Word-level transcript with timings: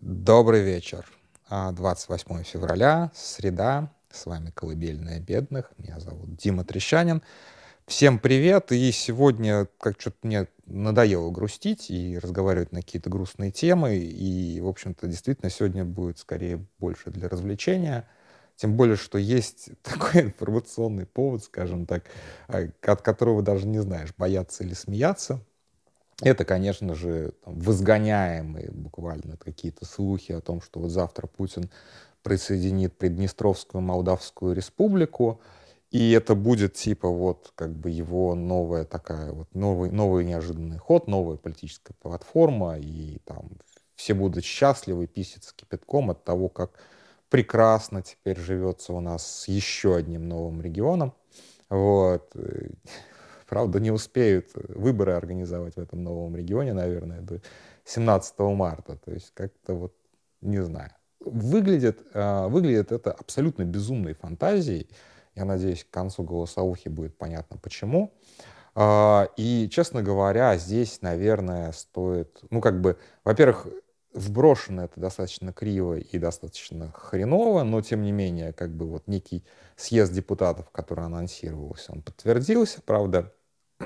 Добрый 0.00 0.62
вечер. 0.62 1.04
28 1.50 2.24
а, 2.30 2.42
февраля, 2.42 3.12
среда. 3.14 3.92
С 4.10 4.24
вами 4.24 4.50
«Колыбельная 4.50 5.20
бедных». 5.20 5.70
Меня 5.76 6.00
зовут 6.00 6.36
Дима 6.36 6.64
Трещанин. 6.64 7.22
Всем 7.86 8.18
привет. 8.18 8.72
И 8.72 8.92
сегодня, 8.92 9.68
как 9.78 10.00
что-то 10.00 10.16
мне 10.22 10.46
надоело 10.64 11.30
грустить 11.30 11.90
и 11.90 12.18
разговаривать 12.18 12.72
на 12.72 12.80
какие-то 12.80 13.10
грустные 13.10 13.50
темы. 13.50 13.98
И, 13.98 14.58
в 14.62 14.68
общем-то, 14.68 15.06
действительно, 15.06 15.50
сегодня 15.50 15.84
будет 15.84 16.18
скорее 16.18 16.64
больше 16.78 17.10
для 17.10 17.28
развлечения. 17.28 18.08
Тем 18.56 18.78
более, 18.78 18.96
что 18.96 19.18
есть 19.18 19.68
такой 19.82 20.22
информационный 20.22 21.04
повод, 21.04 21.44
скажем 21.44 21.84
так, 21.84 22.04
а, 22.48 22.70
от 22.86 23.02
которого 23.02 23.42
даже 23.42 23.66
не 23.66 23.80
знаешь, 23.82 24.14
бояться 24.16 24.64
или 24.64 24.72
смеяться. 24.72 25.44
Это, 26.22 26.44
конечно 26.44 26.94
же, 26.94 27.32
там, 27.44 27.58
возгоняемые 27.58 28.70
буквально 28.70 29.36
какие-то 29.36 29.84
слухи 29.86 30.32
о 30.32 30.40
том, 30.40 30.60
что 30.60 30.80
вот 30.80 30.90
завтра 30.90 31.26
Путин 31.26 31.70
присоединит 32.22 32.96
Приднестровскую 32.98 33.80
Молдавскую 33.80 34.54
республику, 34.54 35.40
и 35.90 36.12
это 36.12 36.34
будет 36.34 36.74
типа 36.74 37.08
вот 37.08 37.52
как 37.54 37.74
бы 37.74 37.90
его 37.90 38.34
новая 38.34 38.84
такая 38.84 39.32
вот 39.32 39.48
новый, 39.54 39.90
новый 39.90 40.24
неожиданный 40.24 40.78
ход, 40.78 41.08
новая 41.08 41.36
политическая 41.36 41.94
платформа, 41.94 42.78
и 42.78 43.18
там 43.24 43.50
все 43.96 44.14
будут 44.14 44.44
счастливы, 44.44 45.06
писаться 45.06 45.54
кипятком 45.56 46.10
от 46.10 46.24
того, 46.24 46.48
как 46.48 46.70
прекрасно 47.30 48.02
теперь 48.02 48.38
живется 48.38 48.92
у 48.92 49.00
нас 49.00 49.26
с 49.26 49.48
еще 49.48 49.96
одним 49.96 50.28
новым 50.28 50.60
регионом. 50.60 51.14
Вот. 51.70 52.34
Правда, 53.50 53.80
не 53.80 53.90
успеют 53.90 54.46
выборы 54.54 55.14
организовать 55.14 55.74
в 55.74 55.80
этом 55.80 56.04
новом 56.04 56.36
регионе, 56.36 56.72
наверное, 56.72 57.20
до 57.20 57.40
17 57.84 58.38
марта. 58.38 58.96
То 58.96 59.10
есть 59.10 59.32
как-то 59.34 59.74
вот, 59.74 59.92
не 60.40 60.62
знаю. 60.62 60.92
Выглядит, 61.18 62.00
э, 62.14 62.46
выглядит 62.46 62.92
это 62.92 63.10
абсолютно 63.10 63.64
безумной 63.64 64.14
фантазией. 64.14 64.88
Я 65.34 65.44
надеюсь, 65.44 65.82
к 65.82 65.90
концу 65.90 66.22
голосовухи 66.22 66.88
будет 66.88 67.18
понятно, 67.18 67.58
почему. 67.60 68.12
Э, 68.76 69.26
и, 69.36 69.68
честно 69.68 70.00
говоря, 70.00 70.56
здесь, 70.56 71.02
наверное, 71.02 71.72
стоит, 71.72 72.38
ну, 72.50 72.60
как 72.60 72.80
бы, 72.80 72.98
во-первых, 73.24 73.66
вброшено 74.14 74.84
это 74.84 75.00
достаточно 75.00 75.52
криво 75.52 75.98
и 75.98 76.18
достаточно 76.18 76.92
хреново, 76.92 77.64
но 77.64 77.80
тем 77.80 78.02
не 78.02 78.12
менее, 78.12 78.52
как 78.52 78.70
бы 78.70 78.86
вот 78.86 79.08
некий 79.08 79.44
съезд 79.74 80.12
депутатов, 80.12 80.70
который 80.70 81.04
анонсировался, 81.04 81.90
он 81.90 82.02
подтвердился, 82.02 82.80
правда, 82.80 83.32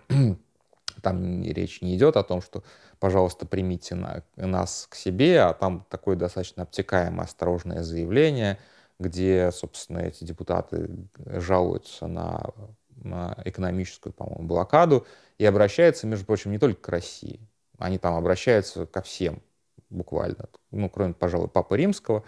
там 1.03 1.43
речь 1.43 1.83
не 1.83 1.97
идет 1.97 2.17
о 2.17 2.23
том, 2.23 2.43
что, 2.43 2.63
пожалуйста, 2.99 3.47
примите 3.47 3.95
на, 3.95 4.23
нас 4.37 4.87
к 4.89 4.95
себе, 4.95 5.41
а 5.43 5.53
там 5.55 5.87
такое 5.89 6.17
достаточно 6.17 6.63
обтекаемое, 6.63 7.25
осторожное 7.25 7.83
заявление, 7.83 8.59
где, 8.99 9.51
собственно, 9.53 9.99
эти 10.01 10.25
депутаты 10.25 10.89
жалуются 11.25 12.07
на, 12.07 12.51
на 12.97 13.37
экономическую, 13.45 14.13
по-моему, 14.13 14.47
блокаду 14.47 15.07
и 15.39 15.45
обращаются, 15.45 16.07
между 16.07 16.25
прочим, 16.25 16.53
не 16.53 16.59
только 16.59 16.81
к 16.81 16.89
России. 16.89 17.41
Они 17.79 17.99
там 17.99 18.15
обращаются 18.15 18.87
ко 18.87 19.03
всем 19.03 19.43
буквально, 19.91 20.49
ну, 20.71 20.89
кроме, 20.89 21.15
пожалуй, 21.15 21.49
Папы 21.49 21.77
Римского. 21.77 22.25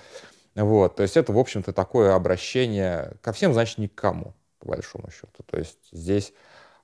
Вот, 0.54 0.96
то 0.96 1.02
есть 1.02 1.16
это, 1.16 1.32
в 1.32 1.38
общем-то, 1.38 1.72
такое 1.72 2.14
обращение 2.14 3.12
ко 3.20 3.32
всем, 3.32 3.52
значит, 3.52 3.78
никому, 3.78 4.34
по 4.58 4.68
большому 4.68 5.10
счету. 5.10 5.42
То 5.44 5.58
есть 5.58 5.78
здесь 5.92 6.32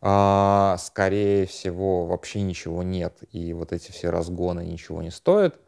а, 0.02 0.78
скорее 0.80 1.46
всего, 1.46 2.06
вообще 2.06 2.42
ничего 2.42 2.84
нет, 2.84 3.18
и 3.32 3.54
вот 3.54 3.72
эти 3.72 3.92
все 3.92 4.10
разгоны 4.10 4.64
ничего 4.66 5.02
не 5.02 5.10
стоят. 5.12 5.60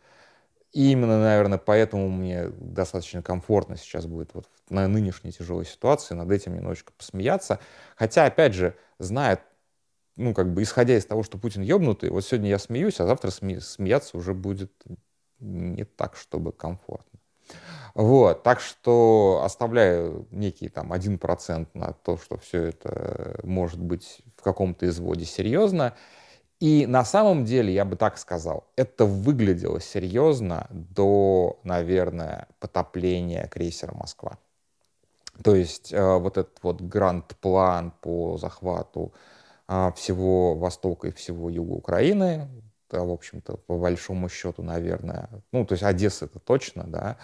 И 0.72 0.92
именно, 0.92 1.20
наверное, 1.20 1.58
поэтому 1.58 2.08
мне 2.10 2.48
достаточно 2.48 3.22
комфортно 3.22 3.76
сейчас 3.76 4.06
будет 4.06 4.34
вот 4.34 4.48
на 4.70 4.88
нынешней 4.88 5.32
тяжелой 5.32 5.66
ситуации 5.66 6.14
над 6.14 6.30
этим 6.32 6.54
немножечко 6.56 6.92
посмеяться. 6.98 7.60
Хотя, 7.96 8.26
опять 8.26 8.54
же, 8.54 8.76
зная, 8.98 9.40
ну, 10.16 10.34
как 10.34 10.52
бы, 10.54 10.62
исходя 10.62 10.96
из 10.96 11.06
того, 11.06 11.22
что 11.24 11.38
Путин 11.38 11.62
ёбнутый, 11.62 12.10
вот 12.10 12.24
сегодня 12.24 12.50
я 12.50 12.58
смеюсь, 12.58 13.00
а 13.00 13.06
завтра 13.06 13.30
сме- 13.30 13.60
смеяться 13.60 14.18
уже 14.18 14.34
будет 14.34 14.72
не 15.40 15.84
так, 15.84 16.16
чтобы 16.16 16.52
комфортно. 16.52 17.13
Вот, 17.94 18.42
так 18.42 18.60
что 18.60 19.42
оставляю 19.44 20.26
некий 20.32 20.68
там 20.68 20.92
1% 20.92 21.68
на 21.74 21.92
то, 21.92 22.16
что 22.16 22.36
все 22.38 22.62
это 22.64 23.38
может 23.44 23.80
быть 23.80 24.22
в 24.36 24.42
каком-то 24.42 24.88
изводе 24.88 25.24
серьезно. 25.24 25.94
И 26.58 26.86
на 26.86 27.04
самом 27.04 27.44
деле, 27.44 27.72
я 27.72 27.84
бы 27.84 27.96
так 27.96 28.18
сказал, 28.18 28.64
это 28.76 29.04
выглядело 29.04 29.80
серьезно 29.80 30.66
до, 30.70 31.60
наверное, 31.62 32.48
потопления 32.58 33.46
крейсера 33.48 33.94
«Москва». 33.94 34.38
То 35.42 35.54
есть 35.54 35.92
э, 35.92 36.18
вот 36.18 36.38
этот 36.38 36.62
вот 36.62 36.80
гранд-план 36.80 37.92
по 38.00 38.38
захвату 38.38 39.12
э, 39.68 39.90
всего 39.96 40.54
Востока 40.54 41.08
и 41.08 41.12
всего 41.12 41.50
Юга 41.50 41.72
Украины, 41.72 42.48
в 43.02 43.10
общем-то, 43.10 43.56
по 43.56 43.78
большому 43.78 44.28
счету, 44.28 44.62
наверное, 44.62 45.28
ну, 45.52 45.64
то 45.64 45.72
есть 45.72 45.82
Одесса 45.82 46.26
это 46.26 46.38
точно, 46.38 46.84
да, 46.84 47.16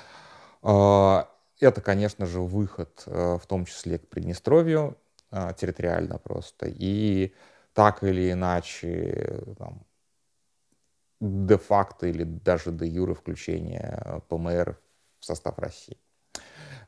а, 0.62 1.31
это, 1.60 1.81
конечно 1.81 2.26
же, 2.26 2.41
выход 2.41 3.03
э, 3.06 3.38
в 3.41 3.47
том 3.47 3.66
числе 3.66 3.98
к 3.98 4.09
Приднестровью, 4.09 4.97
а, 5.30 5.53
территориально 5.53 6.19
просто, 6.19 6.66
и 6.69 7.34
так 7.75 8.03
или 8.03 8.32
иначе 8.32 9.44
там, 9.59 9.84
де-факто 11.20 12.06
или 12.06 12.25
даже 12.25 12.72
де-юре 12.72 13.14
включение 13.14 14.22
ПМР 14.28 14.78
в 15.20 15.25
состав 15.25 15.59
России. 15.59 15.98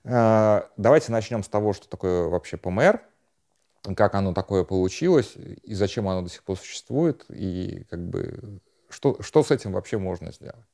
А, 0.05 0.69
давайте 0.77 1.13
начнем 1.13 1.43
с 1.43 1.49
того, 1.49 1.73
что 1.73 1.89
такое 1.89 2.29
вообще 2.29 2.57
ПМР, 2.57 3.01
как 3.97 4.15
оно 4.15 4.33
такое 4.33 4.65
получилось, 4.65 5.35
и 5.37 5.75
зачем 5.75 6.09
оно 6.09 6.23
до 6.23 6.29
сих 6.29 6.43
пор 6.43 6.57
существует, 6.57 7.25
и 7.29 7.85
как 7.91 8.01
бы 8.09 8.61
что, 8.93 9.21
что 9.23 9.43
с 9.43 9.51
этим 9.51 9.73
вообще 9.73 9.99
можно 9.99 10.33
сделать? 10.33 10.67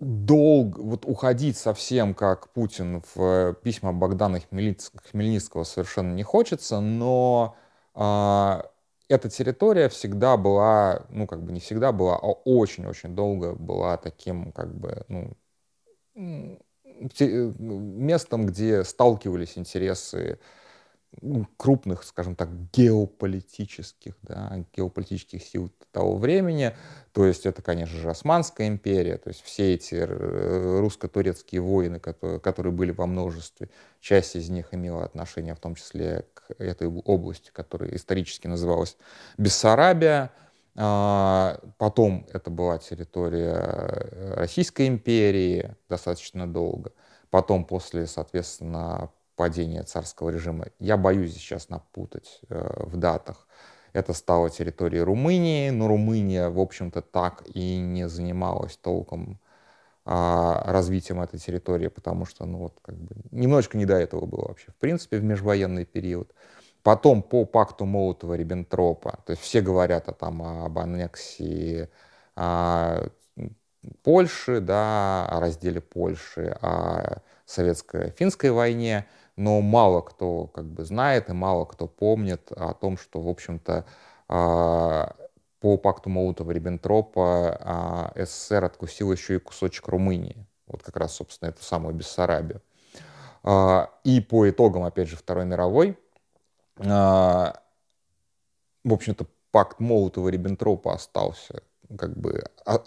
Долго 0.00 0.78
вот 0.80 1.04
уходить 1.04 1.58
совсем, 1.58 2.14
как 2.14 2.48
Путин, 2.54 3.02
в 3.14 3.52
письма 3.62 3.92
Богдана 3.92 4.40
Хмельницкого 4.40 5.64
совершенно 5.64 6.14
не 6.14 6.22
хочется, 6.22 6.80
но 6.80 7.54
э, 7.94 8.62
эта 9.10 9.28
территория 9.28 9.90
всегда 9.90 10.38
была, 10.38 11.04
ну, 11.10 11.26
как 11.26 11.42
бы 11.42 11.52
не 11.52 11.60
всегда 11.60 11.92
была, 11.92 12.16
а 12.16 12.28
очень-очень 12.28 13.14
долго 13.14 13.54
была 13.54 13.98
таким, 13.98 14.52
как 14.52 14.74
бы, 14.74 15.04
ну, 15.08 15.36
местом, 17.18 18.46
где 18.46 18.84
сталкивались 18.84 19.58
интересы 19.58 20.38
крупных, 21.56 22.04
скажем 22.04 22.36
так, 22.36 22.48
геополитических, 22.72 24.14
да, 24.22 24.64
геополитических 24.74 25.42
сил 25.42 25.70
того 25.92 26.16
времени. 26.16 26.74
То 27.12 27.26
есть 27.26 27.46
это, 27.46 27.62
конечно 27.62 27.98
же, 27.98 28.08
Османская 28.08 28.68
империя, 28.68 29.16
то 29.18 29.28
есть 29.28 29.42
все 29.42 29.74
эти 29.74 29.96
э, 29.96 30.78
русско-турецкие 30.80 31.60
войны, 31.60 31.98
которые, 31.98 32.38
которые 32.38 32.72
были 32.72 32.92
во 32.92 33.06
множестве, 33.06 33.68
часть 34.00 34.36
из 34.36 34.48
них 34.48 34.72
имела 34.72 35.04
отношение 35.04 35.54
в 35.54 35.58
том 35.58 35.74
числе 35.74 36.24
к 36.34 36.54
этой 36.58 36.86
области, 36.86 37.50
которая 37.52 37.94
исторически 37.94 38.46
называлась 38.46 38.96
Бессарабия. 39.36 40.30
А, 40.76 41.58
потом 41.78 42.26
это 42.32 42.48
была 42.48 42.78
территория 42.78 43.56
э, 43.56 44.34
Российской 44.34 44.86
империи 44.86 45.74
достаточно 45.88 46.50
долго. 46.50 46.92
Потом 47.30 47.64
после, 47.64 48.06
соответственно, 48.06 49.10
падения 49.40 49.84
царского 49.84 50.28
режима. 50.28 50.66
Я 50.78 50.98
боюсь 50.98 51.32
сейчас 51.32 51.70
напутать 51.70 52.42
э, 52.50 52.84
в 52.84 52.98
датах. 52.98 53.48
Это 53.94 54.12
стало 54.12 54.50
территорией 54.50 55.02
Румынии, 55.02 55.70
но 55.70 55.88
Румыния, 55.88 56.50
в 56.50 56.60
общем-то, 56.60 57.00
так 57.00 57.42
и 57.46 57.78
не 57.78 58.06
занималась 58.06 58.76
толком 58.76 59.40
а, 60.04 60.62
развитием 60.66 61.22
этой 61.22 61.40
территории, 61.40 61.88
потому 61.88 62.26
что, 62.26 62.44
ну 62.44 62.58
вот, 62.58 62.74
как 62.82 62.96
бы, 62.96 63.16
немножечко 63.30 63.78
не 63.78 63.86
до 63.86 63.94
этого 63.94 64.26
было 64.26 64.48
вообще, 64.48 64.72
в 64.72 64.76
принципе, 64.76 65.16
в 65.16 65.24
межвоенный 65.24 65.86
период. 65.86 66.34
Потом 66.82 67.22
по 67.22 67.46
пакту 67.46 67.86
Молотова-Риббентропа, 67.86 69.20
то 69.24 69.30
есть 69.30 69.40
все 69.40 69.62
говорят 69.62 70.10
о, 70.10 70.12
там, 70.12 70.42
об 70.42 70.78
аннексии 70.78 71.88
а, 72.36 73.08
Польши, 74.02 74.60
да, 74.60 75.26
о 75.30 75.40
разделе 75.40 75.80
Польши, 75.80 76.58
о 76.60 77.22
советско-финской 77.46 78.50
войне– 78.50 79.06
но 79.36 79.60
мало 79.60 80.00
кто 80.00 80.46
как 80.48 80.66
бы 80.66 80.84
знает 80.84 81.28
и 81.28 81.32
мало 81.32 81.64
кто 81.64 81.86
помнит 81.86 82.50
о 82.52 82.74
том, 82.74 82.96
что, 82.98 83.20
в 83.20 83.28
общем-то, 83.28 83.84
а, 84.28 85.16
по 85.60 85.76
пакту 85.76 86.10
Молотова-Риббентропа 86.10 87.58
а, 87.60 88.12
СССР 88.16 88.64
откусил 88.64 89.12
еще 89.12 89.36
и 89.36 89.38
кусочек 89.38 89.88
Румынии. 89.88 90.46
Вот 90.66 90.82
как 90.82 90.96
раз, 90.96 91.14
собственно, 91.16 91.50
эту 91.50 91.62
самую 91.62 91.94
Бессарабию. 91.94 92.62
А, 93.42 93.90
и 94.04 94.20
по 94.20 94.48
итогам, 94.48 94.84
опять 94.84 95.08
же, 95.08 95.16
Второй 95.16 95.44
мировой, 95.44 95.98
в 96.76 97.52
общем-то, 98.84 99.26
пакт 99.50 99.80
Молотова-Риббентропа 99.80 100.94
остался 100.94 101.62
как 101.98 102.16
бы 102.16 102.44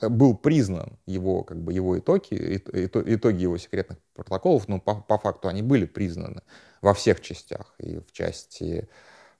был 0.10 0.36
признан 0.36 0.98
его, 1.06 1.44
как 1.44 1.58
бы, 1.62 1.74
его 1.74 1.98
итоги, 1.98 2.62
итоги 2.64 3.42
его 3.42 3.58
секретных 3.58 3.98
протоколов, 4.14 4.68
но 4.68 4.80
по, 4.80 4.96
по 4.96 5.18
факту 5.18 5.48
они 5.48 5.62
были 5.62 5.86
признаны 5.86 6.42
во 6.82 6.94
всех 6.94 7.22
частях, 7.22 7.74
и 7.80 8.00
в 8.00 8.12
части 8.12 8.88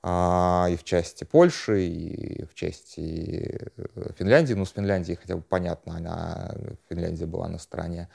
а, 0.06 0.68
и 0.70 0.76
в 0.76 0.84
части 0.84 1.24
Польши, 1.24 1.86
и 1.86 2.44
в 2.44 2.54
части 2.56 3.72
э, 3.78 4.14
Финляндии. 4.18 4.54
Ну, 4.54 4.66
с 4.66 4.72
Финляндией 4.72 5.18
хотя 5.18 5.38
бы 5.38 5.42
понятно, 5.42 5.96
она, 5.96 6.54
Финляндия 6.90 7.26
была 7.26 7.48
на 7.48 7.58
стороне 7.58 8.10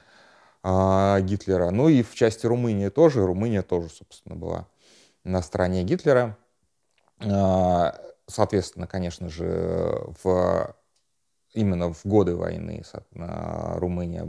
а, 0.63 1.19
Гитлера. 1.21 1.71
Ну 1.71 1.89
и 1.89 2.03
в 2.03 2.15
части 2.15 2.45
Румынии 2.45 2.91
тоже. 2.91 3.25
Румыния 3.25 3.63
тоже, 3.63 3.89
собственно, 3.89 4.37
была 4.37 4.69
на 5.25 5.41
стороне 5.41 5.83
Гитлера. 5.83 6.37
А, 7.21 7.99
соответственно, 8.27 8.87
конечно 8.87 9.31
же, 9.31 9.99
в, 10.23 10.77
именно 11.59 11.93
в 11.93 12.05
годы 12.05 12.37
войны 12.37 12.83
Румыния 13.15 14.29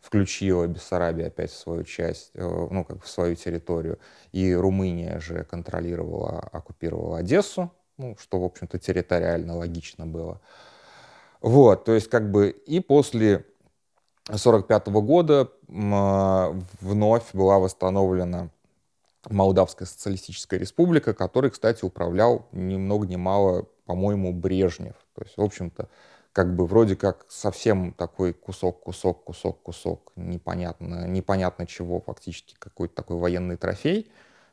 включила 0.00 0.66
Бессарабию 0.66 1.26
опять 1.26 1.50
в 1.50 1.56
свою 1.56 1.82
часть, 1.84 2.30
э, 2.34 2.68
ну, 2.70 2.84
как 2.84 3.02
в 3.02 3.08
свою 3.08 3.34
территорию, 3.34 3.98
и 4.32 4.54
Румыния 4.54 5.18
же 5.18 5.44
контролировала, 5.44 6.40
оккупировала 6.52 7.18
Одессу, 7.18 7.72
ну, 7.96 8.16
что, 8.20 8.38
в 8.40 8.44
общем-то, 8.44 8.78
территориально 8.78 9.56
логично 9.56 10.06
было. 10.06 10.40
Вот, 11.40 11.84
то 11.84 11.92
есть, 11.92 12.08
как 12.08 12.30
бы, 12.30 12.50
и 12.50 12.80
после 12.80 13.44
1945 14.28 14.86
года 14.88 15.50
а, 15.68 16.56
вновь 16.80 17.32
была 17.32 17.58
восстановлена 17.58 18.50
Молдавская 19.28 19.86
социалистическая 19.86 20.58
республика, 20.58 21.14
которой, 21.14 21.50
кстати, 21.50 21.84
управлял 21.84 22.46
ни 22.52 22.76
много 22.76 23.06
ни 23.06 23.16
мало, 23.16 23.66
по-моему, 23.86 24.32
Брежнев. 24.32 24.94
То 25.14 25.22
есть, 25.22 25.36
в 25.36 25.42
общем-то, 25.42 25.88
как 26.32 26.54
бы 26.56 26.66
вроде 26.66 26.96
как 26.96 27.26
совсем 27.28 27.92
такой 27.92 28.32
кусок, 28.32 28.80
кусок, 28.80 29.24
кусок, 29.24 29.62
кусок, 29.62 30.12
непонятно, 30.16 31.06
непонятно 31.06 31.66
чего, 31.66 32.00
фактически 32.00 32.56
какой-то 32.58 32.94
такой 32.94 33.18
военный 33.18 33.56
трофей. 33.56 34.10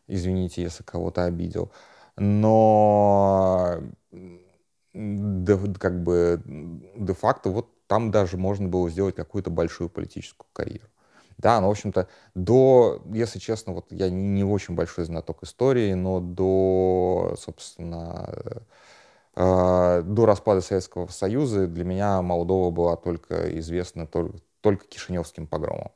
Извините, 0.07 0.61
если 0.61 0.83
кого-то 0.83 1.25
обидел. 1.25 1.71
Но 2.17 3.79
де, 4.93 5.57
как 5.79 6.03
бы 6.03 6.41
де-факто 6.95 7.49
вот 7.49 7.69
там 7.87 8.11
даже 8.11 8.37
можно 8.37 8.67
было 8.67 8.89
сделать 8.89 9.15
какую-то 9.15 9.49
большую 9.49 9.89
политическую 9.89 10.47
карьеру. 10.53 10.87
Да, 11.37 11.59
но, 11.59 11.67
в 11.67 11.71
общем-то, 11.71 12.07
до, 12.35 13.01
если 13.11 13.39
честно, 13.39 13.73
вот 13.73 13.87
я 13.91 14.09
не, 14.11 14.27
не 14.27 14.43
очень 14.43 14.75
большой 14.75 15.05
знаток 15.05 15.41
истории, 15.43 15.93
но 15.93 16.19
до, 16.19 17.35
собственно, 17.39 18.29
до 19.35 20.25
распада 20.25 20.61
Советского 20.61 21.07
Союза 21.07 21.67
для 21.67 21.83
меня 21.83 22.21
Молдова 22.21 22.69
была 22.71 22.95
только 22.97 23.57
известна 23.59 24.05
только, 24.05 24.39
только 24.61 24.87
Кишиневским 24.87 25.47
погромом. 25.47 25.91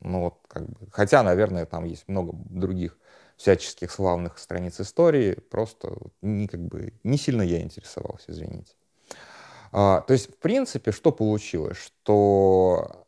Ну 0.00 0.20
вот, 0.20 0.34
как 0.48 0.68
бы, 0.68 0.86
хотя, 0.92 1.22
наверное, 1.22 1.64
там 1.64 1.84
есть 1.84 2.06
много 2.08 2.32
других 2.34 2.98
всяческих 3.36 3.90
славных 3.90 4.38
страниц 4.38 4.80
истории, 4.80 5.34
просто 5.34 5.96
не, 6.22 6.46
как 6.46 6.60
бы, 6.60 6.92
не 7.02 7.16
сильно 7.16 7.42
я 7.42 7.60
интересовался, 7.62 8.30
извините. 8.30 8.74
А, 9.72 10.02
то 10.02 10.12
есть, 10.12 10.30
в 10.30 10.38
принципе, 10.38 10.92
что 10.92 11.10
получилось? 11.10 11.78
Что 11.78 13.06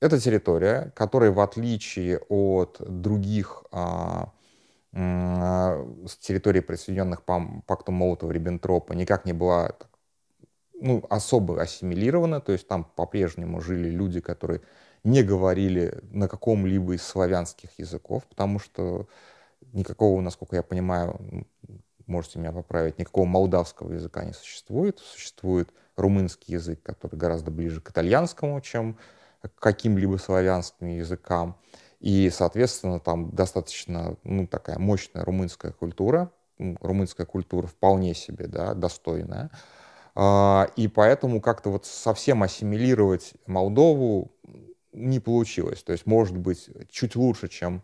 эта 0.00 0.18
территория, 0.18 0.92
которая, 0.96 1.30
в 1.30 1.40
отличие 1.40 2.18
от 2.28 2.80
других 2.80 3.64
а, 3.70 4.32
а, 4.92 5.86
территорий, 6.20 6.60
присоединенных 6.60 7.22
по 7.24 7.62
пакту 7.66 7.92
Молотова-Риббентропа, 7.92 8.94
никак 8.94 9.24
не 9.24 9.32
была 9.32 9.72
ну, 10.80 11.04
особо 11.10 11.60
ассимилирована, 11.60 12.40
то 12.40 12.52
есть 12.52 12.68
там 12.68 12.84
по-прежнему 12.84 13.60
жили 13.60 13.90
люди, 13.90 14.20
которые 14.20 14.60
не 15.04 15.22
говорили 15.22 16.00
на 16.10 16.28
каком-либо 16.28 16.94
из 16.94 17.02
славянских 17.02 17.70
языков, 17.78 18.26
потому 18.28 18.58
что 18.58 19.08
никакого, 19.72 20.20
насколько 20.20 20.56
я 20.56 20.62
понимаю, 20.62 21.46
можете 22.06 22.38
меня 22.38 22.52
поправить, 22.52 22.98
никакого 22.98 23.26
молдавского 23.26 23.92
языка 23.92 24.24
не 24.24 24.32
существует. 24.32 24.98
Существует 24.98 25.72
румынский 25.96 26.54
язык, 26.54 26.82
который 26.82 27.16
гораздо 27.16 27.50
ближе 27.50 27.80
к 27.80 27.90
итальянскому, 27.90 28.60
чем 28.60 28.98
к 29.42 29.60
каким-либо 29.60 30.16
славянским 30.16 30.88
языкам. 30.88 31.56
И, 32.00 32.30
соответственно, 32.30 33.00
там 33.00 33.30
достаточно 33.30 34.16
ну, 34.22 34.46
такая 34.46 34.78
мощная 34.78 35.24
румынская 35.24 35.72
культура, 35.72 36.30
румынская 36.58 37.26
культура 37.26 37.66
вполне 37.66 38.14
себе 38.14 38.46
да, 38.46 38.74
достойная. 38.74 39.50
А, 40.14 40.68
и 40.76 40.88
поэтому 40.88 41.40
как-то 41.40 41.70
вот 41.70 41.86
совсем 41.86 42.42
ассимилировать 42.42 43.34
Молдову 43.46 44.32
не 44.92 45.20
получилось. 45.20 45.82
То 45.82 45.92
есть, 45.92 46.06
может 46.06 46.36
быть, 46.36 46.68
чуть 46.90 47.16
лучше, 47.16 47.48
чем 47.48 47.82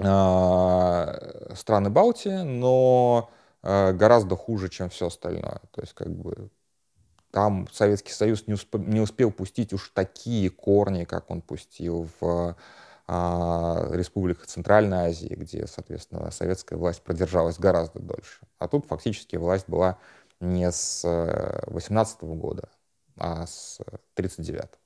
а, 0.00 1.52
страны 1.54 1.90
Балтии, 1.90 2.42
но 2.42 3.30
а, 3.62 3.92
гораздо 3.92 4.36
хуже, 4.36 4.68
чем 4.68 4.90
все 4.90 5.06
остальное. 5.08 5.60
То 5.72 5.80
есть, 5.80 5.92
как 5.92 6.08
бы, 6.08 6.50
там 7.30 7.68
Советский 7.72 8.12
Союз 8.12 8.46
не, 8.46 8.54
усп 8.54 8.74
не 8.76 9.00
успел 9.00 9.30
пустить 9.30 9.72
уж 9.72 9.90
такие 9.94 10.50
корни, 10.50 11.04
как 11.04 11.30
он 11.30 11.40
пустил 11.40 12.08
в 12.20 12.56
а, 13.08 13.88
республиках 13.92 14.46
Центральной 14.46 15.08
Азии, 15.08 15.34
где, 15.34 15.66
соответственно, 15.66 16.30
советская 16.30 16.78
власть 16.78 17.02
продержалась 17.02 17.58
гораздо 17.58 18.00
дольше. 18.00 18.40
А 18.58 18.68
тут 18.68 18.86
фактически 18.86 19.36
власть 19.36 19.68
была 19.68 19.96
не 20.40 20.70
с 20.70 21.02
18 21.66 22.22
-го 22.22 22.34
года, 22.34 22.68
а 23.16 23.46
с 23.46 23.80
39 24.14 24.62
-го. 24.62 24.78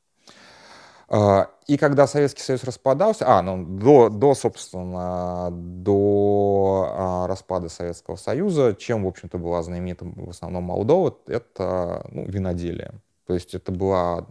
А, 1.15 1.51
и 1.67 1.77
когда 1.77 2.07
Советский 2.07 2.43
Союз 2.43 2.65
распадался, 2.65 3.27
а, 3.29 3.43
ну, 3.43 3.63
до, 3.63 4.09
до 4.09 4.35
собственно, 4.35 5.49
до 5.51 6.89
а, 6.97 7.27
распада 7.27 7.69
Советского 7.69 8.17
Союза, 8.17 8.75
чем, 8.75 9.05
в 9.05 9.09
общем-то, 9.09 9.37
была 9.37 9.63
знаменита 9.63 10.07
в 10.07 10.31
основном 10.31 10.65
Молдова, 10.65 11.19
это 11.27 12.07
ну, 12.11 12.25
виноделие. 12.25 12.93
То 13.27 13.35
есть 13.35 13.55
это 13.55 13.73
была 13.73 14.27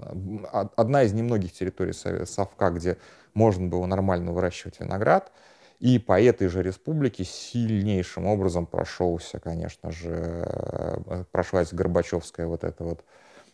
одна 0.76 1.04
из 1.04 1.14
немногих 1.14 1.54
территорий 1.54 1.94
Совка, 1.94 2.70
где 2.72 2.98
можно 3.34 3.68
было 3.68 3.86
нормально 3.86 4.32
выращивать 4.32 4.80
виноград. 4.80 5.32
И 5.80 5.98
по 5.98 6.22
этой 6.22 6.48
же 6.48 6.62
республике 6.62 7.24
сильнейшим 7.24 8.28
образом 8.28 8.68
прошелся, 8.68 9.40
конечно 9.40 9.92
же, 9.92 10.46
э, 10.46 11.24
прошлась 11.32 11.74
Горбачевская 11.74 12.46
вот 12.46 12.64
эта 12.64 12.84
вот 12.84 13.04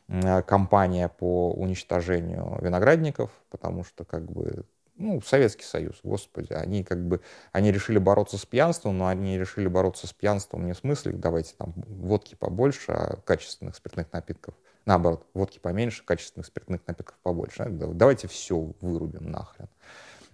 Э, 0.10 0.42
кампания 0.42 1.10
по 1.10 1.52
уничтожению 1.52 2.58
виноградников, 2.62 3.30
потому 3.50 3.84
что 3.84 4.06
как 4.06 4.32
бы 4.32 4.64
ну, 4.96 5.22
Советский 5.22 5.66
Союз, 5.66 6.00
господи, 6.02 6.54
они 6.54 6.84
как 6.84 7.06
бы, 7.06 7.22
они 7.52 7.72
решили 7.72 7.98
бороться 8.00 8.38
с 8.38 8.46
пьянством, 8.46 8.98
но 8.98 9.08
они 9.08 9.38
решили 9.38 9.68
бороться 9.68 10.08
с 10.08 10.14
пьянством 10.14 10.66
не 10.66 10.74
в 10.74 10.78
смысле, 10.78 11.12
давайте 11.12 11.54
там 11.58 11.74
водки 11.76 12.36
побольше, 12.36 12.94
а 12.94 13.18
качественных 13.18 13.76
спиртных 13.76 14.12
напитков, 14.14 14.56
наоборот, 14.88 15.28
водки 15.34 15.60
поменьше, 15.60 16.04
качественных 16.04 16.48
спиртных 16.48 16.82
напитков 16.88 17.18
побольше. 17.22 17.66
Давайте 17.70 18.28
все 18.28 18.74
вырубим 18.82 19.30
нахрен. 19.30 19.70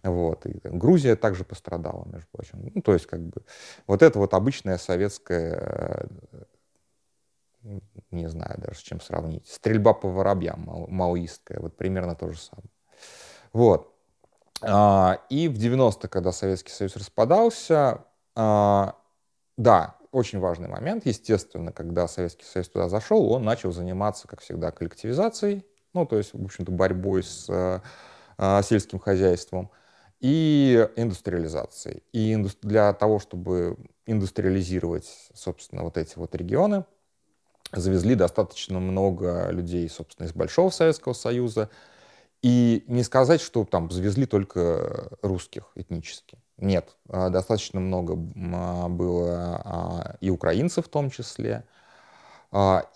Вот. 0.03 0.45
И 0.45 0.59
Грузия 0.63 1.15
также 1.15 1.43
пострадала, 1.43 2.05
между 2.05 2.27
прочим. 2.31 2.71
Ну, 2.73 2.81
то 2.81 2.93
есть, 2.93 3.07
как 3.07 3.19
бы, 3.21 3.41
вот 3.87 4.01
это 4.01 4.19
вот 4.19 4.33
обычная 4.33 4.77
советская 4.77 6.07
не 8.11 8.27
знаю 8.27 8.55
даже, 8.57 8.79
с 8.79 8.81
чем 8.81 8.99
сравнить. 8.99 9.47
Стрельба 9.47 9.93
по 9.93 10.09
воробьям 10.09 10.65
маоистская, 10.89 11.59
вот 11.59 11.77
примерно 11.77 12.13
то 12.13 12.29
же 12.29 12.37
самое. 12.37 12.69
Вот. 13.53 13.93
А, 14.61 15.19
и 15.29 15.47
в 15.47 15.53
90-е, 15.53 16.09
когда 16.09 16.31
Советский 16.31 16.71
Союз 16.71 16.95
распадался, 16.95 18.05
а, 18.35 18.95
да, 19.57 19.95
очень 20.13 20.39
важный 20.39 20.67
момент, 20.67 21.05
естественно, 21.05 21.71
когда 21.71 22.07
Советский 22.07 22.45
Союз 22.45 22.69
туда 22.69 22.87
зашел, 22.87 23.31
он 23.31 23.43
начал 23.43 23.71
заниматься, 23.71 24.27
как 24.27 24.41
всегда, 24.41 24.71
коллективизацией, 24.71 25.65
ну, 25.93 26.05
то 26.05 26.17
есть, 26.17 26.33
в 26.33 26.43
общем-то, 26.43 26.71
борьбой 26.71 27.23
с 27.23 27.47
а, 28.37 28.61
сельским 28.63 28.99
хозяйством 28.99 29.71
и 30.19 30.87
индустриализацией. 30.95 32.03
И 32.13 32.35
для 32.61 32.93
того, 32.93 33.19
чтобы 33.19 33.77
индустриализировать, 34.05 35.29
собственно, 35.33 35.83
вот 35.83 35.97
эти 35.97 36.17
вот 36.17 36.35
регионы, 36.35 36.85
завезли 37.71 38.15
достаточно 38.15 38.79
много 38.79 39.49
людей, 39.51 39.89
собственно, 39.89 40.27
из 40.27 40.33
Большого 40.33 40.69
Советского 40.69 41.13
Союза. 41.13 41.69
И 42.41 42.83
не 42.87 43.03
сказать, 43.03 43.41
что 43.41 43.65
там 43.65 43.89
завезли 43.89 44.25
только 44.25 45.09
русских 45.21 45.71
этнически. 45.75 46.37
Нет, 46.63 46.95
а, 47.09 47.29
достаточно 47.29 47.81
много 47.81 48.13
а, 48.13 48.87
было 48.87 49.61
а, 49.65 50.15
и 50.21 50.29
украинцев 50.29 50.85
в 50.85 50.89
том 50.89 51.09
числе. 51.09 51.65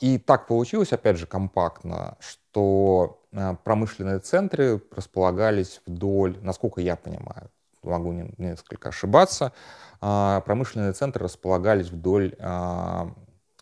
И 0.01 0.19
так 0.23 0.45
получилось, 0.45 0.93
опять 0.93 1.17
же, 1.17 1.25
компактно, 1.25 2.15
что 2.19 3.23
промышленные 3.63 4.19
центры 4.19 4.79
располагались 4.91 5.81
вдоль, 5.87 6.37
насколько 6.43 6.79
я 6.79 6.95
понимаю, 6.95 7.49
могу 7.81 8.11
несколько 8.37 8.89
ошибаться, 8.89 9.53
промышленные 9.99 10.93
центры 10.93 11.23
располагались 11.23 11.89
вдоль 11.89 12.35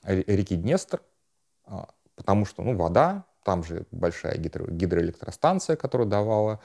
реки 0.03 0.57
Днестр, 0.57 0.99
потому 2.17 2.45
что, 2.45 2.61
ну, 2.61 2.75
вода, 2.75 3.23
там 3.45 3.63
же 3.63 3.85
большая 3.91 4.35
гидро, 4.35 4.69
гидроэлектростанция, 4.69 5.77
которая 5.77 6.09
давала, 6.09 6.59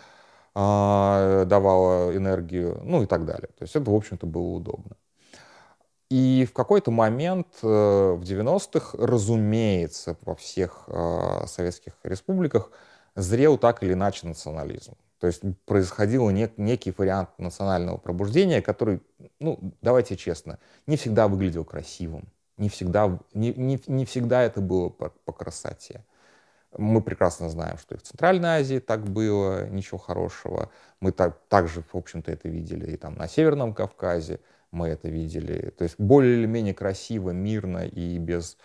давала 0.55 2.17
энергию, 2.17 2.81
ну 2.83 3.03
и 3.03 3.07
так 3.07 3.25
далее. 3.25 3.49
То 3.57 3.63
есть 3.63 3.77
это, 3.77 3.91
в 3.91 3.95
общем-то, 3.95 4.27
было 4.27 4.49
удобно. 4.49 4.97
И 6.11 6.45
в 6.45 6.53
какой-то 6.53 6.91
момент 6.91 7.47
э, 7.63 7.67
в 7.67 8.23
90-х, 8.23 8.99
разумеется, 8.99 10.17
во 10.23 10.35
всех 10.35 10.85
э, 10.89 11.47
советских 11.47 11.93
республиках 12.03 12.73
зрел 13.15 13.57
так 13.59 13.85
или 13.85 13.93
иначе 13.93 14.27
национализм. 14.27 14.97
То 15.21 15.29
есть 15.29 15.43
происходил 15.67 16.29
нек, 16.31 16.53
некий 16.57 16.93
вариант 16.97 17.29
национального 17.39 17.97
пробуждения, 17.97 18.61
который, 18.61 19.01
ну, 19.39 19.73
давайте 19.83 20.17
честно, 20.17 20.59
не 20.89 20.97
всегда 20.97 21.29
выглядел 21.29 21.65
красивым, 21.65 22.33
не 22.57 22.69
всегда, 22.69 23.21
не, 23.33 23.53
не, 23.55 23.81
не 23.87 24.05
всегда 24.05 24.43
это 24.43 24.61
было 24.61 24.89
по, 24.89 25.11
по 25.11 25.33
красоте. 25.33 26.05
Мы 26.77 27.03
прекрасно 27.03 27.49
знаем, 27.49 27.77
что 27.79 27.95
и 27.95 27.99
в 27.99 28.03
Центральной 28.03 28.61
Азии 28.61 28.79
так 28.79 29.05
было, 29.05 29.69
ничего 29.69 29.99
хорошего. 29.99 30.71
Мы 31.01 31.13
так, 31.13 31.41
также, 31.49 31.83
в 31.83 31.97
общем-то, 31.97 32.31
это 32.31 32.49
видели 32.49 32.93
и 32.93 32.97
там 32.97 33.17
на 33.17 33.27
Северном 33.29 33.75
Кавказе 33.75 34.41
мы 34.71 34.89
это 34.89 35.09
видели. 35.09 35.71
То 35.71 35.85
есть 35.85 35.97
более 35.99 36.39
или 36.39 36.47
менее 36.47 36.75
красиво, 36.75 37.31
мирно 37.31 37.87
и 37.87 38.19
без 38.19 38.57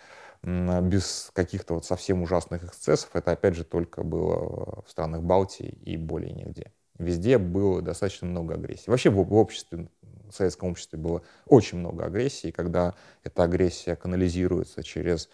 без 0.42 1.30
каких-то 1.32 1.74
вот 1.74 1.84
совсем 1.84 2.22
ужасных 2.22 2.62
эксцессов. 2.64 3.10
Это, 3.14 3.32
опять 3.32 3.56
же, 3.56 3.64
только 3.64 4.04
было 4.04 4.84
в 4.86 4.90
странах 4.90 5.22
Балтии 5.22 5.76
и 5.84 5.96
более 5.96 6.32
нигде. 6.32 6.72
Везде 6.98 7.38
было 7.38 7.82
достаточно 7.82 8.28
много 8.28 8.54
агрессии. 8.54 8.88
Вообще 8.88 9.10
в, 9.10 9.32
обществе, 9.34 9.88
в 10.02 10.32
советском 10.32 10.70
обществе 10.70 10.98
было 10.98 11.22
очень 11.46 11.78
много 11.78 12.04
агрессии. 12.04 12.52
Когда 12.52 12.94
эта 13.24 13.42
агрессия 13.42 13.96
канализируется 13.96 14.82
через 14.84 15.28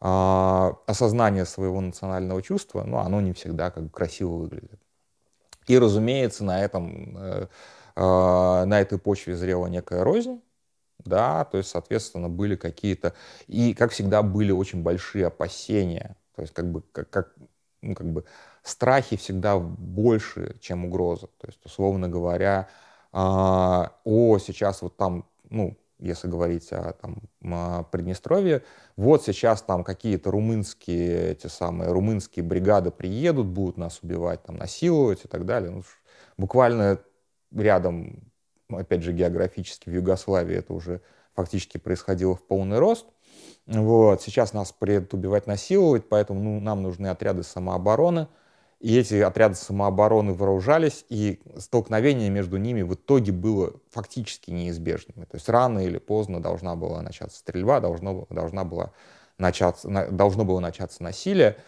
осознание 0.00 1.44
своего 1.44 1.80
национального 1.80 2.42
чувства, 2.42 2.84
ну, 2.84 2.98
оно 2.98 3.20
не 3.20 3.32
всегда 3.34 3.70
как 3.70 3.84
бы 3.84 3.90
красиво 3.90 4.36
выглядит. 4.36 4.80
И, 5.66 5.78
разумеется, 5.78 6.42
на 6.44 6.64
этом, 6.64 7.16
э, 7.18 7.46
э, 7.96 8.64
на 8.64 8.80
этой 8.80 8.98
почве 8.98 9.36
зрела 9.36 9.66
некая 9.66 10.02
рознь, 10.02 10.40
да, 11.04 11.44
то 11.44 11.58
есть, 11.58 11.70
соответственно, 11.70 12.28
были 12.28 12.56
какие-то, 12.56 13.14
и, 13.46 13.74
как 13.74 13.92
всегда, 13.92 14.22
были 14.22 14.52
очень 14.52 14.82
большие 14.82 15.26
опасения, 15.26 16.16
то 16.34 16.42
есть, 16.42 16.54
как 16.54 16.70
бы, 16.70 16.82
как, 16.92 17.10
как, 17.10 17.34
ну, 17.82 17.94
как 17.94 18.06
бы, 18.12 18.24
страхи 18.62 19.16
всегда 19.16 19.58
больше, 19.58 20.56
чем 20.60 20.86
угроза, 20.86 21.28
то 21.38 21.46
есть, 21.46 21.64
условно 21.64 22.08
говоря, 22.08 22.68
а, 23.12 23.92
о, 24.04 24.38
сейчас 24.38 24.82
вот 24.82 24.96
там, 24.96 25.26
ну, 25.50 25.76
если 26.00 26.28
говорить 26.28 26.72
о 26.72 26.92
там, 26.92 27.22
о 27.42 27.84
Приднестровье, 27.84 28.62
вот 28.96 29.24
сейчас 29.24 29.62
там 29.62 29.84
какие-то 29.84 30.30
румынские, 30.30 31.32
эти 31.32 31.46
самые 31.46 31.92
румынские 31.92 32.44
бригады 32.44 32.90
приедут, 32.90 33.46
будут 33.46 33.76
нас 33.76 34.00
убивать, 34.02 34.42
там, 34.42 34.56
насиловать 34.56 35.24
и 35.24 35.28
так 35.28 35.46
далее. 35.46 35.70
Ну, 35.70 35.82
буквально 36.36 36.98
рядом 37.54 38.30
опять 38.78 39.02
же, 39.02 39.12
географически 39.12 39.88
в 39.88 39.92
Югославии 39.92 40.56
это 40.56 40.72
уже 40.72 41.00
фактически 41.34 41.78
происходило 41.78 42.34
в 42.34 42.42
полный 42.46 42.78
рост. 42.78 43.06
Вот. 43.66 44.22
Сейчас 44.22 44.52
нас 44.52 44.72
приедут 44.72 45.14
убивать, 45.14 45.46
насиловать, 45.46 46.08
поэтому 46.08 46.40
ну, 46.40 46.60
нам 46.60 46.82
нужны 46.82 47.08
отряды 47.08 47.42
самообороны. 47.42 48.28
И 48.80 48.96
эти 48.96 49.14
отряды 49.16 49.56
самообороны 49.56 50.32
вооружались, 50.32 51.04
и 51.10 51.38
столкновение 51.58 52.30
между 52.30 52.56
ними 52.56 52.80
в 52.80 52.94
итоге 52.94 53.30
было 53.30 53.74
фактически 53.90 54.50
неизбежным. 54.50 55.26
То 55.26 55.34
есть 55.34 55.50
рано 55.50 55.80
или 55.80 55.98
поздно 55.98 56.40
должна 56.40 56.76
была 56.76 57.02
начаться 57.02 57.38
стрельба, 57.38 57.80
должно, 57.80 58.26
должна 58.30 58.64
была 58.64 58.92
начаться, 59.36 60.08
должно 60.10 60.46
было 60.46 60.60
начаться 60.60 61.02
насилие. 61.02 61.58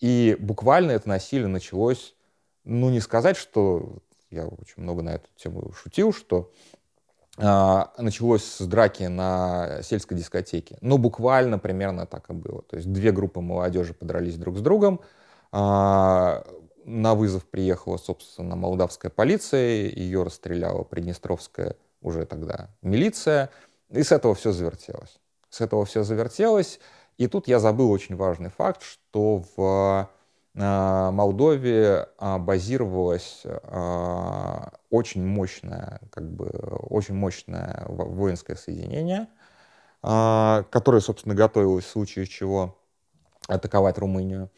И 0.00 0.34
буквально 0.40 0.92
это 0.92 1.10
насилие 1.10 1.46
началось, 1.46 2.14
ну 2.64 2.88
не 2.88 3.00
сказать, 3.00 3.36
что 3.36 3.98
я 4.30 4.46
очень 4.46 4.82
много 4.82 5.02
на 5.02 5.10
эту 5.10 5.28
тему 5.36 5.72
шутил, 5.72 6.14
что 6.14 6.50
э, 7.36 7.84
началось 7.98 8.44
с 8.44 8.66
драки 8.66 9.02
на 9.02 9.82
сельской 9.82 10.16
дискотеке. 10.16 10.78
Ну, 10.80 10.96
буквально 10.96 11.58
примерно 11.58 12.06
так 12.06 12.30
и 12.30 12.32
было. 12.32 12.62
То 12.62 12.76
есть 12.76 12.90
две 12.90 13.12
группы 13.12 13.42
молодежи 13.42 13.92
подрались 13.92 14.38
друг 14.38 14.56
с 14.56 14.62
другом. 14.62 15.00
Э, 15.52 16.42
на 16.84 17.14
вызов 17.14 17.44
приехала, 17.44 17.96
собственно, 17.96 18.56
молдавская 18.56 19.10
полиция, 19.10 19.88
ее 19.88 20.22
расстреляла 20.22 20.82
Приднестровская 20.84 21.76
уже 22.00 22.26
тогда 22.26 22.70
милиция, 22.82 23.50
и 23.90 24.02
с 24.02 24.12
этого 24.12 24.34
все 24.34 24.52
завертелось. 24.52 25.18
С 25.48 25.60
этого 25.60 25.84
все 25.84 26.02
завертелось, 26.02 26.80
и 27.18 27.26
тут 27.26 27.46
я 27.46 27.60
забыл 27.60 27.90
очень 27.90 28.16
важный 28.16 28.50
факт, 28.50 28.82
что 28.82 29.44
в 29.56 30.10
а, 30.56 31.10
Молдове 31.10 32.08
а, 32.18 32.38
базировалось 32.38 33.42
а, 33.44 34.72
очень 34.90 35.24
мощное, 35.24 36.00
как 36.10 36.30
бы, 36.30 36.46
очень 36.46 37.14
мощное 37.14 37.84
воинское 37.86 38.56
соединение, 38.56 39.28
которое, 40.02 41.00
собственно, 41.00 41.36
готовилось 41.36 41.84
в 41.84 41.90
случае 41.90 42.26
чего 42.26 42.76
атаковать 43.46 43.98
Румынию 43.98 44.50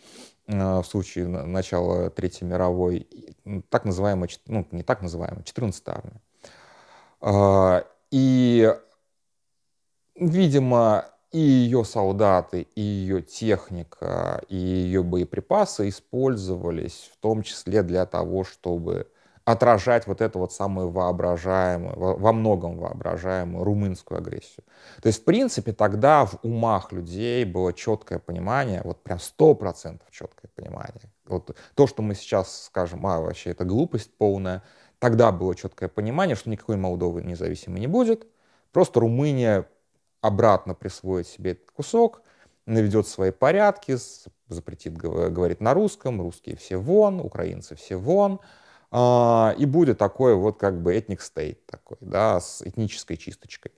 в 0.46 0.84
случае 0.84 1.26
начала 1.26 2.10
Третьей 2.10 2.46
мировой, 2.46 3.08
так 3.70 3.84
называемая, 3.84 4.28
ну, 4.46 4.66
не 4.72 4.82
так 4.82 5.02
называемая, 5.02 5.42
14-я 5.42 6.02
армия. 7.22 7.86
И, 8.10 8.74
видимо, 10.14 11.06
и 11.32 11.38
ее 11.38 11.84
солдаты, 11.84 12.68
и 12.76 12.80
ее 12.80 13.22
техника, 13.22 14.42
и 14.48 14.56
ее 14.56 15.02
боеприпасы 15.02 15.88
использовались 15.88 17.10
в 17.12 17.16
том 17.20 17.42
числе 17.42 17.82
для 17.82 18.06
того, 18.06 18.44
чтобы 18.44 19.08
отражать 19.44 20.06
вот 20.06 20.20
эту 20.22 20.38
вот 20.38 20.52
самую 20.52 20.88
воображаемую, 20.88 22.18
во 22.18 22.32
многом 22.32 22.78
воображаемую 22.78 23.62
румынскую 23.62 24.18
агрессию. 24.18 24.64
То 25.02 25.08
есть, 25.08 25.20
в 25.20 25.24
принципе, 25.24 25.72
тогда 25.72 26.24
в 26.24 26.38
умах 26.42 26.92
людей 26.92 27.44
было 27.44 27.74
четкое 27.74 28.18
понимание, 28.18 28.80
вот 28.84 29.02
прям 29.02 29.18
сто 29.18 29.54
процентов 29.54 30.10
четкое 30.10 30.50
понимание. 30.54 31.12
Вот 31.26 31.54
то, 31.74 31.86
что 31.86 32.02
мы 32.02 32.14
сейчас 32.14 32.64
скажем, 32.64 33.06
а, 33.06 33.20
вообще 33.20 33.50
это 33.50 33.64
глупость 33.64 34.16
полная, 34.16 34.62
тогда 34.98 35.30
было 35.30 35.54
четкое 35.54 35.90
понимание, 35.90 36.36
что 36.36 36.48
никакой 36.48 36.76
Молдовы 36.76 37.22
независимой 37.22 37.80
не 37.80 37.86
будет, 37.86 38.26
просто 38.72 39.00
Румыния 39.00 39.66
обратно 40.22 40.74
присвоит 40.74 41.26
себе 41.26 41.52
этот 41.52 41.70
кусок, 41.70 42.22
наведет 42.64 43.06
свои 43.06 43.30
порядки, 43.30 43.98
запретит 44.48 44.96
говорить 44.96 45.60
на 45.60 45.74
русском, 45.74 46.22
русские 46.22 46.56
все 46.56 46.78
вон, 46.78 47.20
украинцы 47.20 47.74
все 47.74 47.96
вон, 47.96 48.40
и 48.94 49.66
будет 49.66 49.98
такой 49.98 50.34
вот 50.34 50.58
как 50.58 50.80
бы 50.80 50.94
этник 50.94 51.20
стейт 51.20 51.66
такой, 51.66 51.96
да, 52.00 52.40
с 52.40 52.62
этнической 52.62 53.16
чисточкой. 53.16 53.72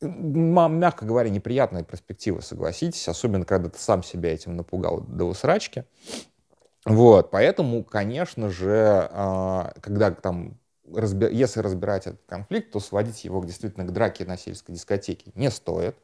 Мягко 0.00 1.04
говоря, 1.04 1.28
неприятная 1.28 1.84
перспектива, 1.84 2.40
согласитесь, 2.40 3.06
особенно 3.06 3.44
когда 3.44 3.68
ты 3.68 3.78
сам 3.78 4.02
себя 4.02 4.32
этим 4.32 4.56
напугал 4.56 5.02
до 5.02 5.26
усрачки. 5.26 5.84
Вот, 6.86 7.30
поэтому, 7.30 7.84
конечно 7.84 8.48
же, 8.48 9.08
а, 9.12 9.74
когда 9.82 10.10
там 10.10 10.58
если 10.92 11.60
разбирать 11.60 12.06
этот 12.06 12.22
конфликт, 12.26 12.72
то 12.72 12.80
сводить 12.80 13.24
его 13.24 13.44
действительно 13.44 13.86
к 13.86 13.92
драке 13.92 14.24
на 14.24 14.36
сельской 14.36 14.74
дискотеке 14.74 15.30
не 15.34 15.50
стоит. 15.50 15.96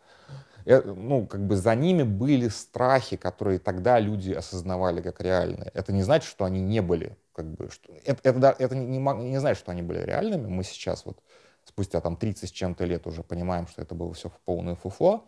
Э, 0.65 0.83
ну, 0.83 1.27
как 1.27 1.47
бы 1.47 1.57
за 1.57 1.75
ними 1.75 2.03
были 2.03 2.49
страхи, 2.49 3.17
которые 3.17 3.59
тогда 3.59 3.99
люди 3.99 4.33
осознавали 4.33 5.01
как 5.01 5.21
реальные. 5.21 5.71
Это 5.75 5.93
не 5.93 6.03
значит, 6.03 6.29
что 6.29 6.45
они 6.45 6.61
не 6.61 6.83
были, 6.83 7.17
как 7.37 7.53
бы, 7.53 7.71
что... 7.71 7.93
это, 8.05 8.31
это, 8.31 8.57
это 8.59 8.75
не, 8.75 8.99
не, 8.99 9.39
значит, 9.39 9.59
что 9.59 9.71
они 9.71 9.83
были 9.83 10.01
реальными. 10.01 10.47
Мы 10.47 10.65
сейчас 10.65 11.05
вот 11.05 11.23
спустя 11.65 12.01
там 12.01 12.17
30 12.17 12.49
с 12.49 12.53
чем-то 12.53 12.85
лет 12.85 13.07
уже 13.07 13.23
понимаем, 13.23 13.67
что 13.67 13.83
это 13.83 13.95
было 13.95 14.15
все 14.15 14.31
в 14.31 14.41
полное 14.41 14.75
фуфло. 14.75 15.27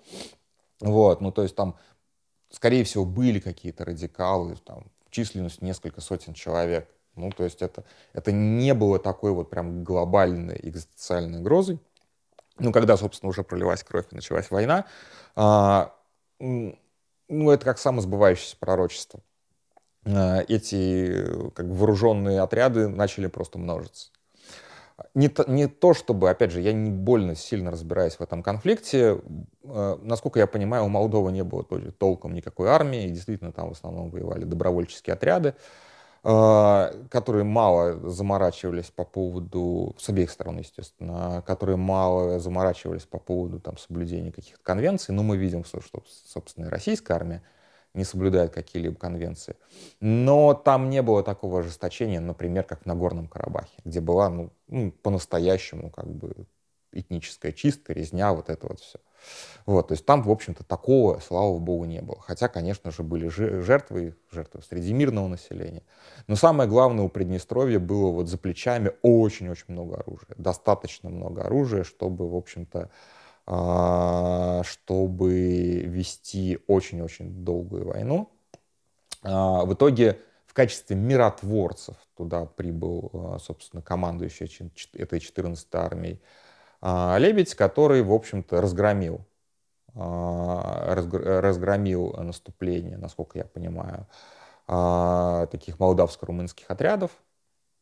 Вот, 0.81 1.21
ну, 1.21 1.33
то 1.33 1.43
есть 1.43 1.55
там, 1.55 1.77
скорее 2.51 2.85
всего, 2.85 3.05
были 3.05 3.41
какие-то 3.41 3.85
радикалы, 3.85 4.57
там, 4.57 4.87
численность 5.11 5.61
несколько 5.61 6.01
сотен 6.01 6.33
человек, 6.33 6.89
ну, 7.15 7.31
то 7.31 7.45
есть 7.45 7.61
это, 7.61 7.85
это 8.15 8.33
не 8.33 8.73
было 8.73 8.99
такой 8.99 9.33
вот 9.33 9.51
прям 9.51 9.85
глобальной 9.85 10.59
экзистенциальной 10.63 11.41
угрозой. 11.41 11.79
Ну, 12.59 12.73
когда, 12.73 12.97
собственно, 12.97 13.29
уже 13.29 13.43
пролилась 13.43 13.83
кровь 13.83 14.07
и 14.11 14.15
началась 14.15 14.51
война, 14.51 14.87
а, 15.37 15.95
ну, 16.39 17.51
это 17.51 17.65
как 17.65 17.79
самосбывающееся 17.79 18.57
пророчество. 18.57 19.21
А, 20.15 20.45
эти 20.49 21.51
как 21.55 21.67
вооруженные 21.67 22.41
отряды 22.41 22.89
начали 22.89 23.27
просто 23.27 23.59
множиться. 23.59 24.11
Не 25.15 25.29
то, 25.29 25.45
не 25.47 25.69
то, 25.69 25.95
чтобы, 25.95 26.29
опять 26.29 26.51
же, 26.51 26.61
я 26.61 26.73
не 26.73 26.91
больно 26.91 27.37
сильно 27.37 27.71
разбираюсь 27.71 28.15
в 28.17 28.21
этом 28.21 28.43
конфликте. 28.43 29.21
А, 29.65 29.99
насколько 30.03 30.39
я 30.39 30.47
понимаю, 30.47 30.85
у 30.85 30.89
Молдовы 30.89 31.33
не 31.33 31.45
было 31.45 31.65
толком 31.99 32.35
никакой 32.35 32.69
армии, 32.69 33.05
и 33.05 33.11
действительно 33.11 33.53
там 33.53 33.69
в 33.69 33.73
основном 33.73 34.11
воевали 34.11 34.45
добровольческие 34.45 35.15
отряды. 35.15 35.55
Которые 36.21 37.45
мало 37.45 38.11
заморачивались 38.11 38.91
по 38.91 39.05
поводу, 39.05 39.95
с 39.99 40.09
обеих 40.09 40.33
сторон, 40.33 40.59
естественно, 40.59 41.45
которые 41.47 41.77
мало 41.77 42.41
заморачивались 42.41 43.05
по 43.05 43.19
поводу 43.19 43.61
там, 43.61 43.79
соблюдения 43.79 44.33
каких-то 44.33 44.61
конвенций, 44.63 45.15
но 45.15 45.23
мы 45.23 45.37
видим, 45.37 45.65
что, 45.65 45.81
собственно, 46.27 46.67
и 46.67 46.69
российская 46.71 47.15
армия 47.15 47.43
не 47.99 48.05
соблюдает 48.05 48.53
какие-либо 48.53 48.97
конвенции. 48.97 49.57
Но 50.01 50.55
там 50.55 50.89
не 50.89 51.03
было 51.03 51.23
такого 51.23 51.61
ожесточения, 51.61 52.21
например, 52.21 52.65
как 52.65 52.83
в 52.83 52.87
Нагорном 52.87 53.29
Карабахе, 53.29 53.77
где 53.85 54.01
была 54.01 54.31
ну, 54.31 54.51
ну, 54.69 54.93
по-настоящему 54.93 55.91
как 55.91 56.09
бы 56.09 56.47
этническая 56.93 57.53
чистка, 57.53 57.93
резня, 57.93 58.33
вот 58.33 58.49
это 58.49 58.67
вот 58.67 58.81
все. 58.81 58.99
Вот, 59.67 59.89
то 59.89 59.93
есть 59.93 60.07
там, 60.07 60.23
в 60.23 60.31
общем-то, 60.31 60.65
такого, 60.65 61.19
слава 61.19 61.59
богу, 61.59 61.85
не 61.85 62.01
было. 62.01 62.21
Хотя, 62.21 62.49
конечно 62.49 62.91
же, 62.91 63.03
были 63.03 63.29
жертвы, 63.29 64.17
жертвы 64.31 64.63
среди 64.63 64.93
мирного 64.95 65.29
населения. 65.29 65.83
Но 66.29 66.37
самое 66.37 66.69
главное 66.69 67.05
у 67.05 67.09
Приднестровья 67.09 67.79
было 67.79 68.11
вот 68.11 68.29
за 68.29 68.39
плечами 68.39 68.93
очень-очень 69.03 69.67
много 69.69 69.97
оружия. 69.97 70.35
Достаточно 70.39 71.11
много 71.11 71.43
оружия, 71.43 71.85
чтобы, 71.85 72.31
в 72.31 72.37
общем-то, 72.37 72.91
чтобы 73.49 75.81
вести 75.87 76.59
очень-очень 76.67 77.45
долгую 77.45 77.87
войну. 77.87 78.31
А, 79.23 79.65
в 79.65 79.73
итоге 79.73 80.21
в 80.45 80.53
качестве 80.53 80.97
миротворцев 80.97 81.97
туда 82.15 82.45
прибыл, 82.45 83.11
а, 83.15 83.39
собственно, 83.39 83.81
командующий 83.81 84.71
этой 84.93 85.19
14-й 85.19 85.79
армией 85.79 86.21
Лебедь, 86.83 87.55
который, 87.55 88.03
в 88.03 88.13
общем-то, 88.13 88.61
разгромил, 88.61 89.25
разгромил 89.95 92.13
наступление, 92.13 92.99
насколько 92.99 93.39
я 93.39 93.47
понимаю, 93.47 94.07
таких 95.51 95.81
молдавско-румынских 95.81 96.67
отрядов. 96.69 97.13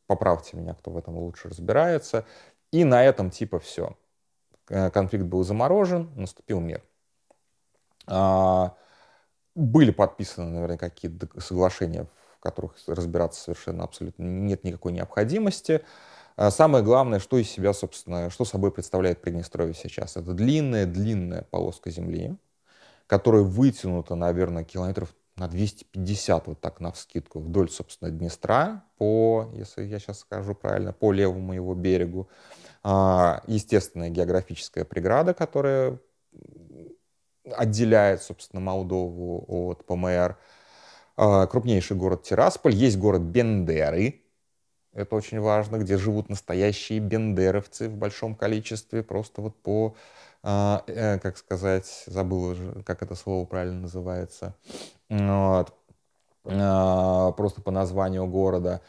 Поправьте 0.07 0.57
меня, 0.57 0.75
кто 0.75 0.93
в 0.93 0.97
этом 0.97 1.19
лучше 1.19 1.49
разбирается. 1.49 2.25
И 2.71 2.85
на 2.85 3.05
этом 3.05 3.31
типа 3.31 3.59
все. 3.59 3.97
Э, 4.69 4.91
конфликт 4.91 5.25
был 5.25 5.45
заморожен, 5.45 6.11
наступил 6.17 6.61
мир. 6.61 6.83
А, 8.07 8.75
были 9.55 9.91
подписаны, 9.91 10.51
наверное, 10.51 10.79
какие-то 10.79 11.29
соглашения, 11.41 12.07
в 12.37 12.41
которых 12.41 12.75
разбираться 12.87 13.41
совершенно 13.41 13.85
абсолютно 13.85 14.23
нет 14.23 14.65
никакой 14.65 14.93
необходимости. 14.93 15.83
А 16.37 16.51
самое 16.51 16.85
главное, 16.85 17.19
что 17.19 17.39
из 17.39 17.51
себя, 17.51 17.73
собственно, 17.73 18.29
что 18.31 18.45
собой 18.45 18.71
представляет 18.71 19.23
Приднестровье 19.23 19.75
сейчас. 19.75 20.17
Это 20.17 20.33
длинная-длинная 20.33 21.43
полоска 21.51 21.91
земли, 21.91 22.37
которая 23.07 23.43
вытянута, 23.43 24.15
наверное, 24.15 24.65
километров 24.65 25.15
на 25.37 25.49
250, 25.49 26.47
вот 26.47 26.61
так 26.61 26.81
на 26.81 26.93
вскидку, 26.93 27.41
вдоль, 27.41 27.71
собственно, 27.71 28.11
Днестра, 28.11 28.85
по, 28.99 29.51
если 29.55 29.85
я 29.85 29.99
сейчас 29.99 30.21
скажу 30.21 30.55
правильно, 30.55 30.93
по 30.93 31.13
левому 31.13 31.53
его 31.53 31.75
берегу. 31.75 32.29
А, 32.89 33.43
естественная 33.49 34.11
географическая 34.11 34.85
преграда, 34.85 35.35
которая 35.35 35.99
отделяет, 37.51 38.23
собственно, 38.23 38.61
Молдову 38.61 39.45
от 39.49 39.85
ПМР. 39.85 40.39
А, 41.17 41.47
крупнейший 41.49 41.97
город 41.97 42.23
Тирасполь. 42.23 42.75
Есть 42.75 42.97
город 42.97 43.23
Бендеры, 43.23 44.23
это 44.93 45.17
очень 45.17 45.41
важно, 45.41 45.79
где 45.79 45.99
живут 45.99 46.29
настоящие 46.29 47.01
бендеровцы 47.01 47.89
в 47.89 47.97
большом 47.97 48.37
количестве, 48.37 49.03
просто 49.03 49.43
вот 49.43 49.61
по, 49.63 49.97
а, 50.45 50.85
э, 50.87 51.19
как 51.19 51.39
сказать, 51.39 52.05
забыл 52.07 52.45
уже, 52.45 52.85
как 52.85 53.03
это 53.03 53.17
слово 53.17 53.47
правильно 53.47 53.81
называется, 53.81 54.55
вот. 55.09 55.75
просто 56.45 57.63
по 57.63 57.73
названию 57.73 58.29
города. 58.29 58.81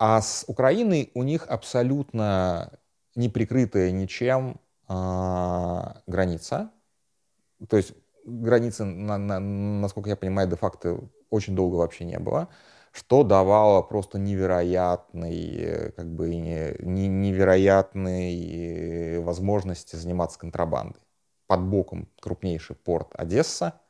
А 0.00 0.20
с 0.20 0.44
Украиной 0.48 1.12
у 1.14 1.22
них 1.22 1.46
абсолютно 1.46 2.80
не 3.16 3.28
прикрытая 3.28 3.90
ничем 3.90 4.60
а, 4.86 6.02
граница. 6.06 6.70
То 7.68 7.76
есть 7.76 7.94
границы, 8.24 8.84
на, 8.84 9.18
на, 9.18 9.40
насколько 9.40 10.10
я 10.10 10.16
понимаю, 10.16 10.48
де-факто 10.48 11.00
очень 11.30 11.56
долго 11.56 11.76
вообще 11.76 12.04
не 12.04 12.18
было, 12.18 12.48
что 12.92 13.24
давало 13.24 13.82
просто 13.82 14.18
невероятный, 14.18 15.92
как 15.96 16.06
бы, 16.06 16.34
не, 16.34 17.08
невероятные 17.08 19.20
возможности 19.20 19.96
заниматься 19.96 20.38
контрабандой. 20.38 21.00
Под 21.46 21.62
боком 21.62 22.08
крупнейший 22.20 22.76
порт 22.76 23.08
Одесса, 23.14 23.80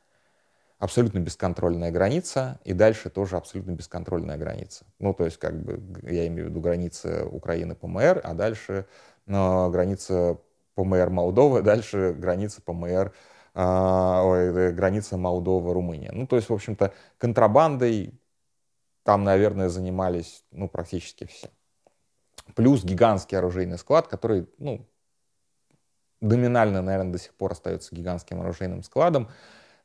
абсолютно 0.77 1.19
бесконтрольная 1.19 1.91
граница, 1.91 2.59
и 2.63 2.73
дальше 2.73 3.09
тоже 3.09 3.37
абсолютно 3.37 3.71
бесконтрольная 3.71 4.37
граница. 4.37 4.85
Ну, 4.99 5.13
то 5.13 5.25
есть, 5.25 5.37
как 5.37 5.61
бы, 5.63 5.81
я 6.03 6.27
имею 6.27 6.47
в 6.47 6.49
виду 6.49 6.61
границы 6.61 7.25
Украины 7.25 7.75
ПМР, 7.75 8.21
а 8.23 8.33
дальше 8.33 8.85
граница 9.27 10.39
ПМР 10.75 11.09
Молдовы, 11.09 11.61
дальше 11.63 12.13
граница 12.17 12.61
ПМР, 12.61 13.13
а, 13.53 14.23
ой, 14.23 14.73
граница 14.73 15.17
Молдова-Румыния. 15.17 16.11
Ну, 16.11 16.27
то 16.27 16.35
есть, 16.35 16.49
в 16.49 16.53
общем-то, 16.53 16.93
контрабандой 17.17 18.19
там, 19.03 19.23
наверное, 19.23 19.69
занимались, 19.69 20.43
ну, 20.51 20.67
практически 20.67 21.25
все. 21.25 21.49
Плюс 22.55 22.83
гигантский 22.83 23.37
оружейный 23.37 23.77
склад, 23.77 24.07
который, 24.07 24.49
ну, 24.57 24.85
доминально, 26.21 26.81
наверное, 26.81 27.13
до 27.13 27.17
сих 27.17 27.33
пор 27.33 27.53
остается 27.53 27.95
гигантским 27.95 28.41
оружейным 28.41 28.83
складом. 28.83 29.29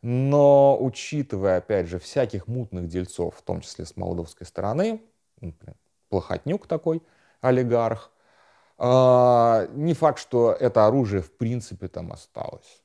Но 0.02 0.76
учитывая, 0.80 1.58
опять 1.58 1.86
же, 1.86 2.00
всяких 2.00 2.48
мутных 2.48 2.88
дельцов, 2.88 3.36
в 3.36 3.42
том 3.42 3.60
числе 3.60 3.86
с 3.86 3.96
молдовской 3.96 4.46
стороны, 4.46 5.00
например, 5.40 5.76
Плохотнюк 6.08 6.66
такой, 6.66 7.00
олигарх, 7.40 8.10
не 8.82 9.94
факт, 9.94 10.18
что 10.18 10.52
это 10.52 10.86
оружие 10.86 11.22
в 11.22 11.30
принципе 11.36 11.88
там 11.88 12.12
осталось. 12.12 12.82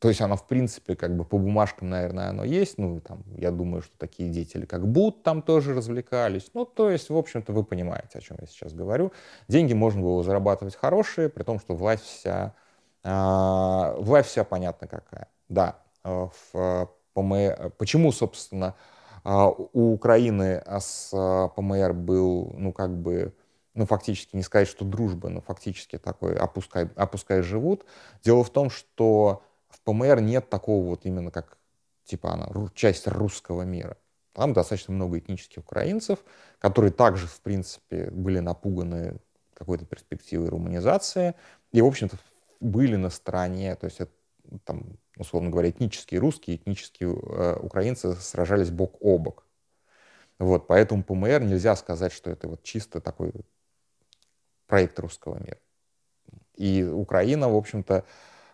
То 0.00 0.08
есть 0.08 0.20
оно, 0.20 0.36
в 0.36 0.46
принципе, 0.46 0.94
как 0.94 1.16
бы 1.16 1.24
по 1.24 1.38
бумажкам, 1.38 1.90
наверное, 1.90 2.28
оно 2.28 2.44
есть. 2.44 2.78
Ну, 2.78 3.00
там, 3.00 3.24
я 3.36 3.50
думаю, 3.50 3.82
что 3.82 3.96
такие 3.98 4.30
деятели, 4.30 4.64
как 4.64 4.86
Бут, 4.86 5.24
там 5.24 5.42
тоже 5.42 5.74
развлекались. 5.74 6.50
Ну, 6.54 6.64
то 6.64 6.88
есть, 6.88 7.10
в 7.10 7.16
общем-то, 7.16 7.52
вы 7.52 7.64
понимаете, 7.64 8.18
о 8.18 8.20
чем 8.20 8.36
я 8.40 8.46
сейчас 8.46 8.72
говорю. 8.72 9.12
Деньги 9.48 9.74
можно 9.74 10.00
было 10.00 10.22
зарабатывать 10.22 10.76
хорошие, 10.76 11.28
при 11.28 11.42
том, 11.42 11.58
что 11.58 11.74
власть 11.74 12.04
вся, 12.04 12.54
э, 13.02 13.94
власть 13.98 14.28
вся 14.28 14.44
понятно 14.44 14.86
какая. 14.86 15.28
Да, 15.48 15.82
в, 16.04 16.88
ПМ... 17.14 17.70
почему, 17.76 18.12
собственно, 18.12 18.76
у 19.24 19.92
Украины 19.92 20.62
с 20.64 21.10
ПМР 21.56 21.92
был, 21.92 22.54
ну, 22.56 22.72
как 22.72 22.96
бы, 22.96 23.34
ну, 23.74 23.86
фактически 23.86 24.36
не 24.36 24.42
сказать, 24.42 24.68
что 24.68 24.84
дружба, 24.84 25.28
но 25.28 25.40
фактически 25.40 25.98
такой 25.98 26.34
опускай, 26.34 26.88
опускай 26.96 27.42
живут. 27.42 27.84
Дело 28.22 28.42
в 28.44 28.50
том, 28.50 28.70
что 28.70 29.42
в 29.68 29.80
ПМР 29.82 30.20
нет 30.20 30.48
такого 30.50 30.84
вот 30.84 31.04
именно 31.04 31.30
как, 31.30 31.58
типа, 32.04 32.32
она 32.32 32.48
часть 32.74 33.06
русского 33.06 33.62
мира. 33.62 33.96
Там 34.32 34.52
достаточно 34.52 34.94
много 34.94 35.18
этнических 35.18 35.62
украинцев, 35.62 36.20
которые 36.58 36.92
также, 36.92 37.26
в 37.26 37.40
принципе, 37.40 38.10
были 38.10 38.38
напуганы 38.38 39.18
какой-то 39.54 39.84
перспективой 39.84 40.48
руманизации 40.48 41.34
и, 41.72 41.82
в 41.82 41.86
общем-то, 41.86 42.16
были 42.60 42.96
на 42.96 43.10
стороне, 43.10 43.74
то 43.74 43.86
есть 43.86 44.00
это, 44.00 44.12
там, 44.64 44.96
условно 45.16 45.50
говоря, 45.50 45.70
этнические 45.70 46.20
русские, 46.20 46.56
этнические 46.56 47.10
э, 47.10 47.58
украинцы 47.60 48.14
сражались 48.14 48.70
бок 48.70 48.96
о 49.00 49.18
бок. 49.18 49.44
Вот, 50.38 50.68
поэтому 50.68 51.02
ПМР 51.02 51.42
нельзя 51.42 51.74
сказать, 51.74 52.12
что 52.12 52.30
это 52.30 52.48
вот 52.48 52.62
чисто 52.62 53.00
такой 53.00 53.32
проект 54.68 54.98
русского 55.00 55.38
мира. 55.40 55.58
И 56.54 56.84
Украина, 56.84 57.48
в 57.48 57.56
общем-то, 57.56 58.04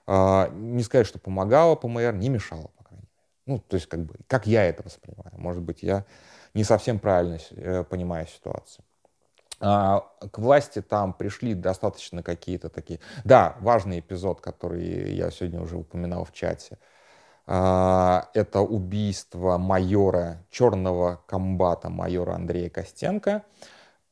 а, 0.06 0.48
не 0.50 0.82
сказать, 0.82 1.06
что 1.06 1.18
помогала 1.18 1.74
ПМР, 1.74 2.14
не 2.14 2.28
мешала, 2.30 2.70
по 2.76 2.84
крайней 2.84 3.02
мере. 3.02 3.28
Ну, 3.46 3.58
то 3.58 3.76
есть, 3.76 3.86
как 3.86 4.00
бы, 4.00 4.14
как 4.26 4.46
я 4.46 4.64
это 4.64 4.82
воспринимаю. 4.82 5.32
Может 5.36 5.62
быть, 5.62 5.82
я 5.82 6.04
не 6.54 6.64
совсем 6.64 6.98
правильно 6.98 7.38
э, 7.50 7.84
понимаю 7.84 8.26
ситуацию. 8.26 8.84
А, 9.60 10.00
к 10.30 10.38
власти 10.38 10.82
там 10.82 11.12
пришли 11.12 11.54
достаточно 11.54 12.22
какие-то 12.22 12.68
такие... 12.68 13.00
Да, 13.24 13.56
важный 13.60 14.00
эпизод, 14.00 14.40
который 14.40 15.14
я 15.14 15.30
сегодня 15.30 15.60
уже 15.60 15.76
упоминал 15.76 16.24
в 16.24 16.32
чате. 16.32 16.78
А, 17.46 18.28
это 18.34 18.60
убийство 18.60 19.58
майора, 19.58 20.44
черного 20.50 21.22
комбата 21.26 21.88
майора 21.88 22.34
Андрея 22.34 22.68
Костенко. 22.68 23.42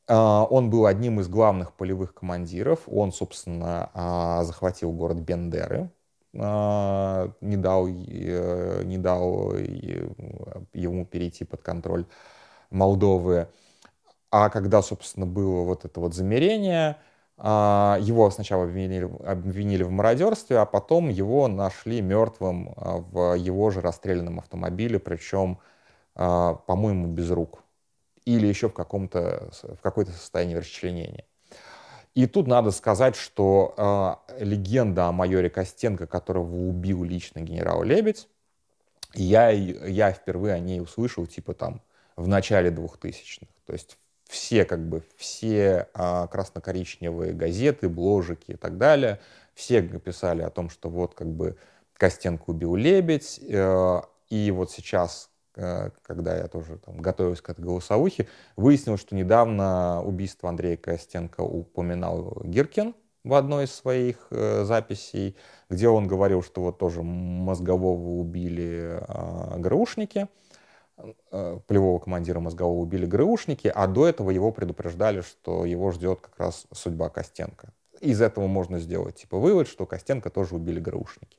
А, 0.07 0.45
он 0.49 0.69
был 0.69 0.85
одним 0.85 1.19
из 1.19 1.27
главных 1.27 1.73
полевых 1.73 2.13
командиров. 2.13 2.81
Он, 2.87 3.11
собственно, 3.11 3.89
а, 3.93 4.43
захватил 4.43 4.91
город 4.91 5.17
Бендеры, 5.17 5.91
а, 6.37 7.31
не 7.41 7.57
дал, 7.57 7.87
э, 7.87 8.83
не 8.83 8.97
дал 8.97 9.53
ему 10.73 11.05
перейти 11.05 11.45
под 11.45 11.61
контроль 11.61 12.05
Молдовы. 12.71 13.49
А 14.31 14.49
когда, 14.49 14.81
собственно, 14.81 15.25
было 15.27 15.63
вот 15.63 15.85
это 15.85 15.99
вот 15.99 16.15
замерение, 16.15 16.97
его 17.37 18.29
сначала 18.31 18.63
обвинили, 18.63 19.09
обвинили 19.25 19.83
в 19.83 19.91
мародерстве, 19.91 20.59
а 20.59 20.65
потом 20.65 21.09
его 21.09 21.47
нашли 21.47 22.01
мертвым 22.01 22.73
в 22.75 23.35
его 23.35 23.69
же 23.71 23.81
расстрелянном 23.81 24.39
автомобиле, 24.39 24.99
причем, 24.99 25.59
по-моему, 26.15 27.07
без 27.07 27.31
рук 27.31 27.62
или 28.25 28.47
еще 28.47 28.69
в, 28.69 28.73
каком-то, 28.73 29.49
в 29.61 29.81
какое-то 29.81 30.11
состоянии 30.11 30.55
расчленения. 30.55 31.25
И 32.15 32.27
тут 32.27 32.47
надо 32.47 32.71
сказать, 32.71 33.15
что 33.15 33.73
э, 34.37 34.43
легенда 34.43 35.07
о 35.07 35.11
майоре 35.11 35.49
Костенко, 35.49 36.05
которого 36.05 36.67
убил 36.67 37.03
лично 37.03 37.39
генерал 37.39 37.83
Лебедь, 37.83 38.27
я, 39.15 39.49
я 39.49 40.11
впервые 40.11 40.53
о 40.53 40.59
ней 40.59 40.79
услышал, 40.79 41.25
типа, 41.25 41.53
там, 41.53 41.81
в 42.15 42.27
начале 42.27 42.69
2000-х. 42.69 43.47
То 43.65 43.73
есть 43.73 43.97
все, 44.25 44.65
как 44.65 44.87
бы, 44.87 45.03
все 45.17 45.87
а, 45.93 46.27
красно-коричневые 46.27 47.33
газеты, 47.33 47.89
бложики 47.89 48.51
и 48.51 48.55
так 48.55 48.77
далее, 48.77 49.19
все 49.53 49.81
писали 49.81 50.41
о 50.41 50.49
том, 50.49 50.69
что 50.69 50.89
вот, 50.89 51.13
как 51.13 51.27
бы, 51.27 51.57
Костенко 51.93 52.45
убил 52.47 52.75
лебедь, 52.75 53.39
э, 53.47 54.01
и 54.29 54.51
вот 54.51 54.71
сейчас, 54.71 55.29
э, 55.29 55.32
когда 55.53 56.35
я 56.37 56.47
тоже 56.47 56.77
там, 56.77 56.97
готовился 56.97 57.43
к 57.43 57.49
этой 57.49 57.61
голосовухе, 57.61 58.27
выяснилось, 58.55 59.01
что 59.01 59.15
недавно 59.15 60.01
убийство 60.03 60.49
Андрея 60.49 60.77
Костенко 60.77 61.41
упоминал 61.41 62.41
Гиркин 62.43 62.95
в 63.23 63.33
одной 63.33 63.65
из 63.65 63.73
своих 63.73 64.27
э, 64.31 64.63
записей, 64.65 65.35
где 65.69 65.87
он 65.87 66.07
говорил, 66.07 66.43
что 66.43 66.61
вот 66.61 66.77
тоже 66.77 67.01
мозгового 67.03 68.19
убили 68.19 68.99
э, 68.99 69.59
ГРУшники, 69.59 70.27
э, 71.31 71.59
полевого 71.65 71.99
командира 71.99 72.39
мозгового 72.39 72.79
убили 72.79 73.05
ГРУшники, 73.05 73.71
а 73.73 73.87
до 73.87 74.07
этого 74.07 74.29
его 74.29 74.51
предупреждали, 74.51 75.21
что 75.21 75.65
его 75.65 75.91
ждет 75.91 76.19
как 76.21 76.37
раз 76.37 76.67
судьба 76.73 77.09
Костенко. 77.09 77.69
Из 78.01 78.21
этого 78.21 78.47
можно 78.47 78.79
сделать 78.79 79.15
типа 79.15 79.37
вывод, 79.37 79.67
что 79.67 79.85
Костенко 79.85 80.29
тоже 80.29 80.55
убили 80.55 80.79
ГРУшники. 80.81 81.37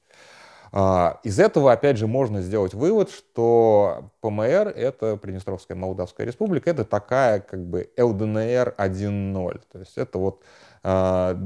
А, 0.76 1.20
из 1.22 1.38
этого, 1.38 1.70
опять 1.70 1.98
же, 1.98 2.08
можно 2.08 2.42
сделать 2.42 2.74
вывод, 2.74 3.08
что 3.08 4.10
ПМР, 4.20 4.72
это 4.74 5.16
Приднестровская 5.16 5.76
Молдавская 5.76 6.26
Республика, 6.26 6.68
это 6.68 6.84
такая 6.84 7.38
как 7.38 7.64
бы 7.64 7.92
ЛДНР 7.96 8.74
1.0. 8.76 9.62
То 9.70 9.78
есть 9.78 9.96
это 9.96 10.18
вот 10.18 10.42
а, 10.82 11.38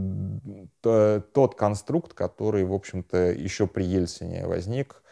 тот 0.81 1.55
конструкт, 1.57 2.15
который, 2.15 2.65
в 2.65 2.73
общем-то, 2.73 3.33
еще 3.33 3.67
при 3.67 3.85
Ельцине 3.85 4.47
возник 4.47 5.03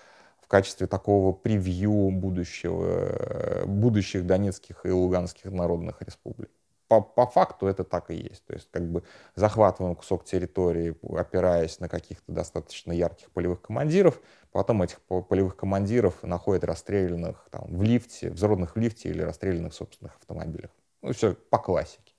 в 0.41 0.49
качестве 0.49 0.87
такого 0.87 1.33
превью 1.33 2.11
будущего, 2.11 3.67
будущих 3.67 4.25
Донецких 4.25 4.87
и 4.87 4.91
Луганских 4.93 5.53
народных 5.53 6.01
республик 6.01 6.49
по, 6.89 7.01
по 7.01 7.27
факту 7.27 7.67
это 7.67 7.85
так 7.85 8.11
и 8.11 8.15
есть. 8.15 8.45
То 8.47 8.55
есть 8.55 8.69
как 8.71 8.89
бы 8.91 9.03
захватываем 9.35 9.97
кусок 9.97 10.25
территории, 10.25 10.97
опираясь 11.19 11.81
на 11.81 11.89
каких-то 11.89 12.33
достаточно 12.33 12.93
ярких 12.93 13.31
полевых 13.31 13.61
командиров, 13.63 14.21
потом 14.53 14.83
этих 14.83 15.01
полевых 15.01 15.57
командиров 15.57 16.23
находят 16.23 16.65
расстрелянных 16.65 17.49
там, 17.51 17.65
в 17.69 17.83
лифте, 17.83 18.31
взорванных 18.31 18.77
в 18.77 18.79
лифте 18.79 19.09
или 19.09 19.23
расстрелянных 19.23 19.73
в 19.73 19.77
собственных 19.77 20.17
автомобилях. 20.17 20.71
Ну, 21.03 21.13
все 21.13 21.35
по 21.35 21.59
классике. 21.59 22.13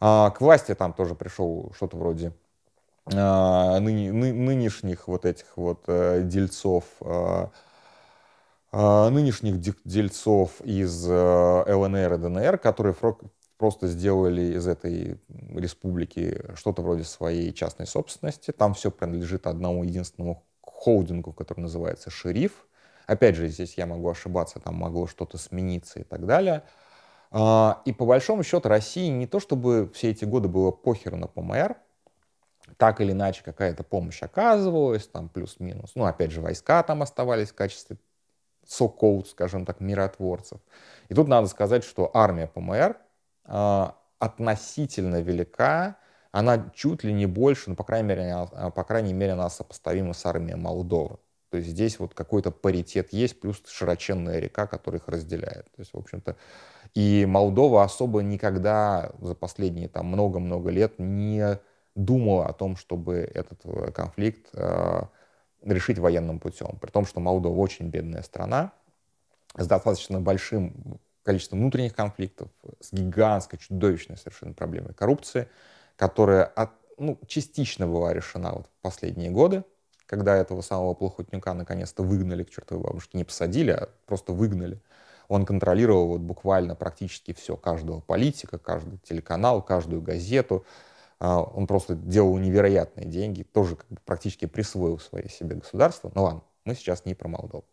А, 0.00 0.30
к 0.30 0.40
власти 0.40 0.74
там 0.74 0.92
тоже 0.92 1.14
пришел 1.14 1.72
что-то 1.74 1.96
вроде 1.96 2.32
а, 3.14 3.78
ныне, 3.80 4.12
ны, 4.12 4.32
нынешних 4.32 5.08
вот 5.08 5.24
этих 5.24 5.56
вот 5.56 5.84
а, 5.86 6.20
дельцов, 6.22 6.84
а, 7.00 7.50
а, 8.72 9.10
нынешних 9.10 9.60
дельцов 9.84 10.60
из 10.62 11.06
э, 11.08 11.74
ЛНР 11.74 12.14
и 12.14 12.18
ДНР, 12.18 12.58
которые 12.58 12.92
просто 13.58 13.88
сделали 13.88 14.56
из 14.56 14.66
этой 14.66 15.18
республики 15.54 16.42
что-то 16.54 16.82
вроде 16.82 17.04
своей 17.04 17.52
частной 17.52 17.86
собственности. 17.86 18.50
Там 18.52 18.74
все 18.74 18.90
принадлежит 18.90 19.46
одному 19.46 19.84
единственному 19.84 20.44
холдингу, 20.60 21.32
который 21.32 21.60
называется 21.60 22.10
«Шериф». 22.10 22.66
Опять 23.06 23.36
же, 23.36 23.48
здесь 23.48 23.74
я 23.74 23.86
могу 23.86 24.08
ошибаться, 24.08 24.58
там 24.58 24.74
могло 24.74 25.06
что-то 25.06 25.38
смениться 25.38 26.00
и 26.00 26.02
так 26.02 26.26
далее. 26.26 26.64
А, 27.30 27.82
и 27.84 27.92
по 27.92 28.04
большому 28.04 28.42
счету 28.42 28.68
России 28.68 29.08
не 29.08 29.26
то 29.26 29.40
чтобы 29.40 29.90
все 29.94 30.10
эти 30.10 30.24
годы 30.24 30.48
было 30.48 30.70
похер 30.70 31.16
на 31.16 31.28
ПМР, 31.28 31.76
так 32.76 33.00
или 33.00 33.12
иначе 33.12 33.42
какая-то 33.44 33.84
помощь 33.84 34.22
оказывалась, 34.22 35.06
там 35.06 35.28
плюс-минус. 35.28 35.92
Ну, 35.94 36.04
опять 36.04 36.32
же, 36.32 36.40
войска 36.40 36.82
там 36.82 37.02
оставались 37.02 37.50
в 37.50 37.54
качестве 37.54 37.96
сокоут, 38.66 39.28
скажем 39.28 39.64
так, 39.64 39.80
миротворцев. 39.80 40.60
И 41.08 41.14
тут 41.14 41.28
надо 41.28 41.46
сказать, 41.46 41.84
что 41.84 42.10
армия 42.12 42.48
ПМР 42.48 42.96
относительно 43.46 45.20
велика, 45.20 45.96
она 46.32 46.70
чуть 46.74 47.04
ли 47.04 47.12
не 47.12 47.26
больше, 47.26 47.70
ну, 47.70 47.76
по 47.76 47.84
крайней 47.84 48.08
мере, 48.08 48.32
она, 48.32 48.70
по 48.70 48.84
крайней 48.84 49.12
мере, 49.12 49.32
она 49.32 49.48
сопоставима 49.48 50.12
с 50.12 50.26
армией 50.26 50.56
Молдовы. 50.56 51.18
То 51.50 51.58
есть 51.58 51.70
здесь 51.70 51.98
вот 51.98 52.12
какой-то 52.12 52.50
паритет 52.50 53.12
есть, 53.12 53.40
плюс 53.40 53.62
широченная 53.66 54.38
река, 54.40 54.66
которая 54.66 55.00
их 55.00 55.08
разделяет. 55.08 55.64
То 55.70 55.80
есть, 55.80 55.94
в 55.94 55.98
общем-то, 55.98 56.36
и 56.94 57.24
Молдова 57.26 57.84
особо 57.84 58.22
никогда 58.22 59.12
за 59.20 59.34
последние 59.34 59.88
там 59.88 60.06
много-много 60.06 60.70
лет 60.70 60.98
не 60.98 61.58
думала 61.94 62.46
о 62.46 62.52
том, 62.52 62.76
чтобы 62.76 63.30
этот 63.32 63.60
э, 63.64 63.90
конфликт 63.92 64.48
э, 64.52 65.02
решить 65.62 65.98
военным 65.98 66.40
путем. 66.40 66.78
При 66.80 66.90
том, 66.90 67.06
что 67.06 67.20
Молдова 67.20 67.58
очень 67.58 67.88
бедная 67.88 68.22
страна 68.22 68.72
с 69.56 69.66
достаточно 69.66 70.20
большим 70.20 71.00
количество 71.26 71.56
внутренних 71.56 71.94
конфликтов, 71.94 72.48
с 72.80 72.92
гигантской, 72.92 73.58
чудовищной 73.58 74.16
совершенно 74.16 74.54
проблемой 74.54 74.94
коррупции, 74.94 75.48
которая 75.96 76.44
от, 76.44 76.70
ну, 76.98 77.18
частично 77.26 77.86
была 77.86 78.14
решена 78.14 78.52
вот 78.52 78.66
в 78.66 78.82
последние 78.82 79.30
годы, 79.30 79.64
когда 80.06 80.36
этого 80.36 80.62
самого 80.62 80.94
Плохотнюка 80.94 81.52
наконец-то 81.52 82.04
выгнали 82.04 82.44
к 82.44 82.50
чертовой 82.50 82.84
бабушке. 82.84 83.18
Не 83.18 83.24
посадили, 83.24 83.72
а 83.72 83.88
просто 84.06 84.32
выгнали. 84.32 84.80
Он 85.26 85.44
контролировал 85.44 86.06
вот 86.06 86.20
буквально 86.20 86.76
практически 86.76 87.34
все, 87.34 87.56
каждого 87.56 88.00
политика, 88.00 88.58
каждый 88.58 88.98
телеканал, 88.98 89.60
каждую 89.62 90.00
газету. 90.02 90.64
А, 91.18 91.40
он 91.40 91.66
просто 91.66 91.96
делал 91.96 92.38
невероятные 92.38 93.06
деньги, 93.06 93.42
тоже 93.42 93.74
как 93.74 93.88
бы 93.88 93.98
практически 94.04 94.44
присвоил 94.46 95.00
свои 95.00 95.28
себе 95.28 95.56
государство. 95.56 96.12
Ну 96.14 96.22
ладно, 96.22 96.42
мы 96.64 96.76
сейчас 96.76 97.04
не 97.04 97.14
про 97.14 97.26
Молдову. 97.26 97.64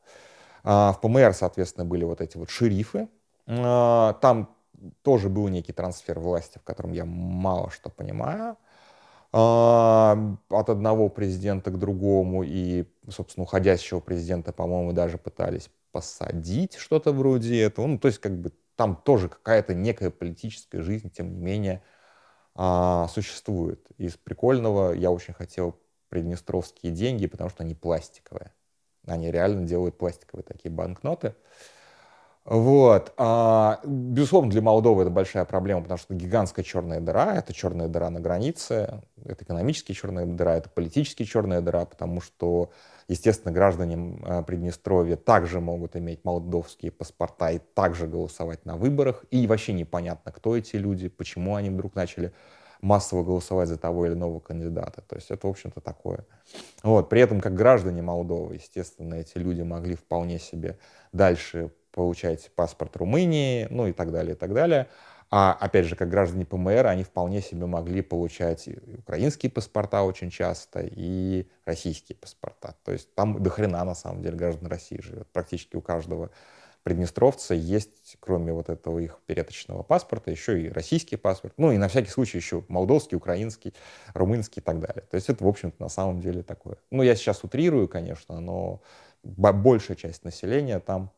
А, 0.63 0.93
в 0.93 1.01
ПМР, 1.01 1.33
соответственно, 1.35 1.85
были 1.85 2.03
вот 2.03 2.19
эти 2.19 2.37
вот 2.37 2.49
шерифы, 2.49 3.09
там 3.45 4.55
тоже 5.01 5.29
был 5.29 5.47
некий 5.47 5.73
трансфер 5.73 6.19
власти, 6.19 6.57
в 6.57 6.63
котором 6.63 6.91
я 6.91 7.05
мало 7.05 7.69
что 7.69 7.89
понимаю. 7.89 8.57
А, 9.35 10.15
от 10.49 10.69
одного 10.69 11.09
президента 11.09 11.71
к 11.71 11.79
другому 11.79 12.43
и, 12.43 12.85
собственно, 13.09 13.45
уходящего 13.45 13.99
президента, 13.99 14.53
по-моему, 14.53 14.93
даже 14.93 15.17
пытались 15.17 15.71
посадить 15.91 16.75
что-то 16.75 17.11
вроде 17.11 17.59
этого. 17.61 17.87
Ну, 17.87 17.97
то 17.97 18.07
есть, 18.07 18.19
как 18.19 18.39
бы 18.39 18.51
там 18.75 18.95
тоже 18.95 19.29
какая-то 19.29 19.73
некая 19.73 20.11
политическая 20.11 20.81
жизнь, 20.81 21.09
тем 21.09 21.33
не 21.33 21.39
менее, 21.39 21.81
а, 22.55 23.07
существует. 23.07 23.87
Из 23.97 24.17
прикольного 24.17 24.93
я 24.93 25.09
очень 25.09 25.33
хотел 25.33 25.79
приднестровские 26.09 26.91
деньги, 26.91 27.25
потому 27.25 27.49
что 27.49 27.63
они 27.63 27.73
пластиковые. 27.73 28.53
Они 29.07 29.31
реально 29.31 29.65
делают 29.65 29.97
пластиковые 29.97 30.43
такие 30.43 30.69
банкноты. 30.69 31.35
Вот. 32.45 33.13
А, 33.15 33.79
безусловно, 33.85 34.51
для 34.51 34.61
Молдовы 34.61 35.03
это 35.03 35.11
большая 35.11 35.45
проблема, 35.45 35.81
потому 35.81 35.97
что 35.97 36.13
гигантская 36.13 36.65
черная 36.65 36.99
дыра, 36.99 37.35
это 37.35 37.53
черная 37.53 37.87
дыра 37.87 38.09
на 38.09 38.19
границе, 38.19 39.01
это 39.23 39.45
экономически 39.45 39.93
черная 39.93 40.25
дыра, 40.25 40.57
это 40.57 40.69
политически 40.69 41.23
черная 41.23 41.61
дыра, 41.61 41.85
потому 41.85 42.19
что, 42.19 42.71
естественно, 43.07 43.53
граждане 43.53 44.19
а, 44.23 44.43
Приднестровья 44.43 45.15
также 45.15 45.61
могут 45.61 45.95
иметь 45.95 46.25
молдовские 46.25 46.91
паспорта 46.91 47.51
и 47.51 47.59
также 47.59 48.07
голосовать 48.07 48.65
на 48.65 48.75
выборах, 48.75 49.23
и 49.31 49.47
вообще 49.47 49.71
непонятно, 49.71 50.33
кто 50.33 50.57
эти 50.57 50.75
люди, 50.75 51.07
почему 51.07 51.55
они 51.55 51.69
вдруг 51.69 51.95
начали 51.95 52.33
массово 52.81 53.23
голосовать 53.23 53.69
за 53.69 53.77
того 53.77 54.05
или 54.05 54.13
иного 54.13 54.41
кандидата. 54.41 55.01
То 55.07 55.15
есть 55.15 55.31
это, 55.31 55.47
в 55.47 55.49
общем-то, 55.49 55.79
такое. 55.79 56.25
Вот. 56.83 57.07
При 57.07 57.21
этом, 57.21 57.39
как 57.39 57.55
граждане 57.55 58.01
Молдовы, 58.01 58.55
естественно, 58.55 59.13
эти 59.13 59.37
люди 59.37 59.61
могли 59.61 59.95
вполне 59.95 60.37
себе 60.37 60.77
дальше 61.13 61.71
получать 61.93 62.51
паспорт 62.55 62.97
Румынии, 62.97 63.67
ну 63.69 63.87
и 63.87 63.93
так 63.93 64.11
далее, 64.11 64.35
и 64.35 64.37
так 64.37 64.53
далее. 64.53 64.89
А 65.29 65.53
опять 65.53 65.85
же, 65.85 65.95
как 65.95 66.09
граждане 66.09 66.45
ПМР, 66.45 66.85
они 66.85 67.03
вполне 67.03 67.41
себе 67.41 67.65
могли 67.65 68.01
получать 68.01 68.67
и 68.67 68.77
украинские 68.99 69.51
паспорта 69.51 70.03
очень 70.03 70.29
часто, 70.29 70.81
и 70.83 71.47
российские 71.65 72.17
паспорта. 72.17 72.75
То 72.83 72.91
есть 72.91 73.15
там 73.15 73.41
до 73.41 73.49
хрена, 73.49 73.83
на 73.83 73.95
самом 73.95 74.21
деле, 74.21 74.37
граждан 74.37 74.67
России 74.67 74.99
живет. 75.01 75.27
Практически 75.31 75.75
у 75.75 75.81
каждого 75.81 76.29
приднестровца 76.83 77.55
есть, 77.55 78.17
кроме 78.19 78.53
вот 78.53 78.69
этого 78.69 78.99
их 78.99 79.17
переточного 79.25 79.81
паспорта, 79.81 80.29
еще 80.29 80.61
и 80.61 80.69
российский 80.69 81.15
паспорт. 81.15 81.55
Ну 81.57 81.71
и 81.71 81.77
на 81.77 81.87
всякий 81.87 82.11
случай 82.11 82.37
еще 82.37 82.63
молдовский, 82.67 83.17
украинский, 83.17 83.73
румынский 84.13 84.61
и 84.61 84.63
так 84.63 84.79
далее. 84.79 85.03
То 85.09 85.15
есть 85.15 85.29
это, 85.29 85.43
в 85.43 85.47
общем-то, 85.47 85.81
на 85.81 85.89
самом 85.89 86.21
деле 86.21 86.43
такое. 86.43 86.77
Ну, 86.91 87.01
я 87.01 87.15
сейчас 87.15 87.43
утрирую, 87.43 87.87
конечно, 87.87 88.39
но 88.39 88.81
большая 89.23 89.97
часть 89.97 90.25
населения 90.25 90.79
там 90.79 91.11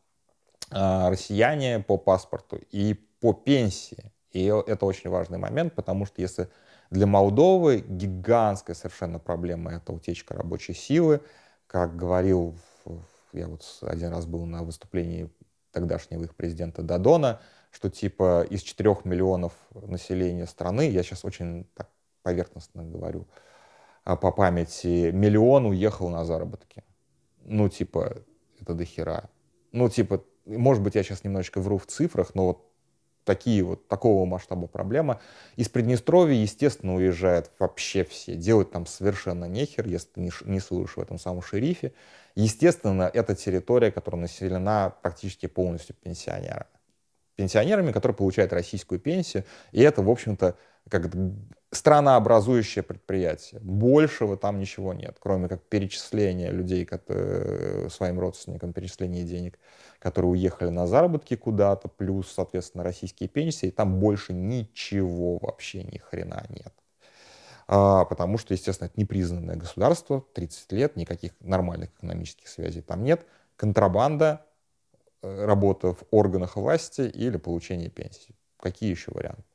россияне 0.69 1.79
по 1.79 1.97
паспорту 1.97 2.59
и 2.71 2.93
по 3.19 3.33
пенсии. 3.33 4.11
И 4.31 4.45
это 4.45 4.85
очень 4.85 5.09
важный 5.09 5.37
момент, 5.37 5.73
потому 5.73 6.05
что 6.05 6.21
если 6.21 6.49
для 6.89 7.07
Молдовы 7.07 7.83
гигантская 7.87 8.75
совершенно 8.75 9.19
проблема 9.19 9.73
это 9.73 9.93
утечка 9.93 10.33
рабочей 10.33 10.73
силы, 10.73 11.21
как 11.67 11.95
говорил, 11.95 12.55
я 13.33 13.47
вот 13.47 13.63
один 13.81 14.11
раз 14.11 14.25
был 14.25 14.45
на 14.45 14.63
выступлении 14.63 15.29
тогдашнего 15.71 16.23
их 16.23 16.35
президента 16.35 16.81
Дадона, 16.81 17.41
что 17.71 17.89
типа 17.89 18.45
из 18.49 18.61
4 18.61 18.97
миллионов 19.03 19.53
населения 19.73 20.47
страны, 20.47 20.89
я 20.89 21.03
сейчас 21.03 21.25
очень 21.25 21.65
так 21.73 21.89
поверхностно 22.23 22.83
говорю, 22.83 23.27
а 24.05 24.15
по 24.15 24.31
памяти, 24.31 25.11
миллион 25.11 25.65
уехал 25.65 26.09
на 26.09 26.25
заработки. 26.25 26.83
Ну, 27.43 27.69
типа, 27.69 28.17
это 28.61 28.73
дохера. 28.73 29.29
Ну, 29.71 29.89
типа, 29.89 30.23
может 30.45 30.83
быть, 30.83 30.95
я 30.95 31.03
сейчас 31.03 31.23
немножечко 31.23 31.59
вру 31.59 31.77
в 31.77 31.85
цифрах, 31.85 32.35
но 32.35 32.47
вот 32.47 32.65
такие 33.25 33.63
вот, 33.63 33.87
такого 33.87 34.25
масштаба 34.25 34.67
проблема. 34.67 35.19
Из 35.55 35.67
Приднестровья, 35.67 36.35
естественно, 36.35 36.95
уезжают 36.95 37.51
вообще 37.59 38.05
все. 38.05 38.35
Делать 38.35 38.71
там 38.71 38.85
совершенно 38.85 39.45
нехер, 39.45 39.87
если 39.87 40.07
ты 40.09 40.21
не, 40.21 40.31
не 40.45 40.59
слышишь 40.59 40.95
в 40.95 41.01
этом 41.01 41.17
самом 41.17 41.41
шерифе. 41.41 41.93
Естественно, 42.35 43.09
это 43.13 43.35
территория, 43.35 43.91
которая 43.91 44.21
населена 44.21 44.93
практически 45.01 45.47
полностью 45.47 45.95
пенсионерами. 45.95 46.67
Пенсионерами, 47.35 47.91
которые 47.91 48.15
получают 48.15 48.53
российскую 48.53 48.99
пенсию. 48.99 49.43
И 49.71 49.81
это, 49.81 50.01
в 50.01 50.09
общем-то, 50.09 50.55
как 50.89 51.09
странообразующее 51.75 52.83
предприятие. 52.83 53.61
Большего 53.61 54.37
там 54.37 54.59
ничего 54.59 54.93
нет, 54.93 55.17
кроме 55.19 55.47
как 55.47 55.61
перечисления 55.63 56.49
людей 56.51 56.85
которые, 56.85 57.89
своим 57.89 58.19
родственникам, 58.19 58.73
перечисления 58.73 59.23
денег, 59.23 59.59
которые 59.99 60.31
уехали 60.31 60.69
на 60.69 60.87
заработки 60.87 61.35
куда-то, 61.35 61.87
плюс, 61.87 62.31
соответственно, 62.31 62.83
российские 62.83 63.29
пенсии. 63.29 63.69
Там 63.69 63.99
больше 63.99 64.33
ничего 64.33 65.37
вообще 65.37 65.83
ни 65.83 65.97
хрена 65.97 66.45
нет. 66.49 66.73
А, 67.67 68.05
потому 68.05 68.37
что, 68.37 68.53
естественно, 68.53 68.87
это 68.87 68.99
непризнанное 68.99 69.55
государство, 69.55 70.23
30 70.33 70.71
лет, 70.71 70.95
никаких 70.95 71.31
нормальных 71.39 71.89
экономических 71.97 72.47
связей 72.47 72.81
там 72.81 73.03
нет. 73.03 73.25
Контрабанда, 73.55 74.45
э, 75.21 75.45
работа 75.45 75.93
в 75.93 76.03
органах 76.11 76.55
власти 76.55 77.01
или 77.01 77.37
получение 77.37 77.89
пенсии. 77.89 78.35
Какие 78.59 78.91
еще 78.91 79.11
варианты? 79.11 79.54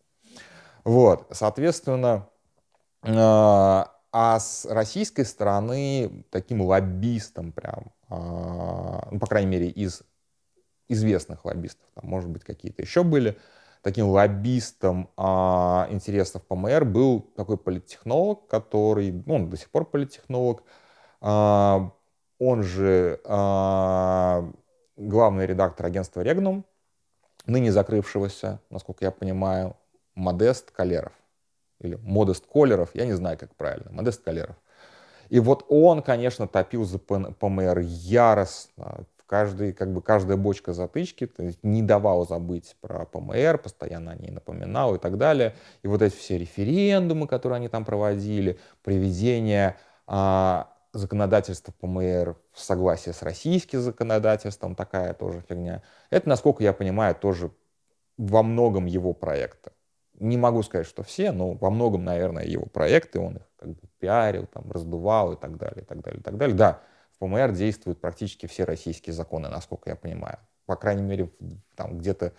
Вот, 0.85 1.27
соответственно, 1.31 2.29
а, 3.03 3.93
а 4.13 4.39
с 4.41 4.67
российской 4.67 5.25
стороны 5.25 6.25
таким 6.31 6.63
лоббистом 6.63 7.53
прям, 7.53 7.93
а, 8.09 9.09
ну, 9.11 9.19
по 9.19 9.27
крайней 9.27 9.51
мере, 9.51 9.69
из 9.69 10.03
известных 10.89 11.45
лоббистов, 11.45 11.87
там, 11.95 12.09
может 12.09 12.29
быть, 12.29 12.43
какие-то 12.43 12.83
еще 12.83 13.05
были, 13.05 13.39
таким 13.83 14.09
лоббистом 14.09 15.11
а, 15.17 15.87
интересов 15.91 16.43
ПМР 16.47 16.85
был 16.85 17.21
такой 17.37 17.57
политтехнолог, 17.57 18.47
который, 18.49 19.13
ну, 19.13 19.35
он 19.35 19.51
до 19.51 19.57
сих 19.57 19.71
пор 19.71 19.85
политтехнолог, 19.85 20.63
а, 21.21 21.93
он 22.39 22.63
же 22.63 23.21
а, 23.25 24.51
главный 24.97 25.47
редактор 25.47 25.87
агентства 25.87 26.23
«Регнум», 26.23 26.65
ныне 27.47 27.71
закрывшегося, 27.71 28.61
насколько 28.71 29.05
я 29.05 29.11
понимаю, 29.11 29.77
Модест 30.15 30.71
Калеров. 30.71 31.13
Или 31.81 31.97
Модест 32.03 32.47
Колеров, 32.47 32.91
я 32.95 33.07
не 33.07 33.13
знаю, 33.13 33.39
как 33.39 33.55
правильно. 33.55 33.91
Модест 33.91 34.23
Калеров. 34.23 34.57
И 35.31 35.41
вот 35.41 35.65
он, 35.69 36.03
конечно, 36.03 36.47
топил 36.47 36.85
за 36.85 36.99
ПМР 36.99 37.79
яростно. 37.79 39.07
Каждый, 39.27 39.73
как 39.73 39.93
бы 39.93 40.03
каждая 40.03 40.37
бочка 40.37 40.73
затычки 40.73 41.31
не 41.63 41.83
давал 41.83 42.27
забыть 42.27 42.77
про 42.81 43.07
ПМР, 43.07 43.59
постоянно 43.59 44.11
о 44.11 44.17
ней 44.17 44.33
напоминал 44.33 44.97
и 44.97 44.99
так 44.99 45.19
далее. 45.19 45.55
И 45.83 45.89
вот 45.89 46.03
эти 46.03 46.17
все 46.17 46.37
референдумы, 46.37 47.29
которые 47.29 47.59
они 47.59 47.69
там 47.69 47.85
проводили, 47.85 48.59
приведение 48.83 49.77
а, 50.09 50.73
законодательства 50.93 51.73
ПМР 51.81 52.37
в 52.53 52.61
согласии 52.61 53.11
с 53.11 53.23
российским 53.23 53.81
законодательством, 53.81 54.75
такая 54.75 55.15
тоже 55.15 55.45
фигня. 55.49 55.83
Это, 56.11 56.29
насколько 56.29 56.65
я 56.65 56.73
понимаю, 56.73 57.15
тоже 57.15 57.53
во 58.19 58.43
многом 58.43 58.87
его 58.87 59.13
проекта 59.13 59.71
не 60.21 60.37
могу 60.37 60.63
сказать, 60.63 60.87
что 60.87 61.03
все, 61.03 61.33
но 61.33 61.55
во 61.55 61.71
многом, 61.71 62.05
наверное, 62.05 62.45
его 62.45 62.67
проекты, 62.67 63.19
он 63.19 63.39
их 63.39 63.43
как 63.57 63.71
бы 63.71 63.81
пиарил, 63.99 64.47
там, 64.47 64.71
раздувал 64.71 65.33
и 65.33 65.37
так 65.37 65.57
далее, 65.57 65.83
и 65.83 65.85
так 65.85 66.01
далее, 66.03 66.21
и 66.21 66.23
так 66.23 66.37
далее. 66.37 66.57
Да, 66.57 66.81
в 67.13 67.19
ПМР 67.19 67.53
действуют 67.53 68.01
практически 68.01 68.47
все 68.47 68.65
российские 68.65 69.15
законы, 69.15 69.49
насколько 69.49 69.91
я 69.91 69.97
понимаю. 69.97 70.39
По 70.67 70.77
крайней 70.77 71.03
мере, 71.03 71.31
там 71.75 71.99
где-то 71.99 72.33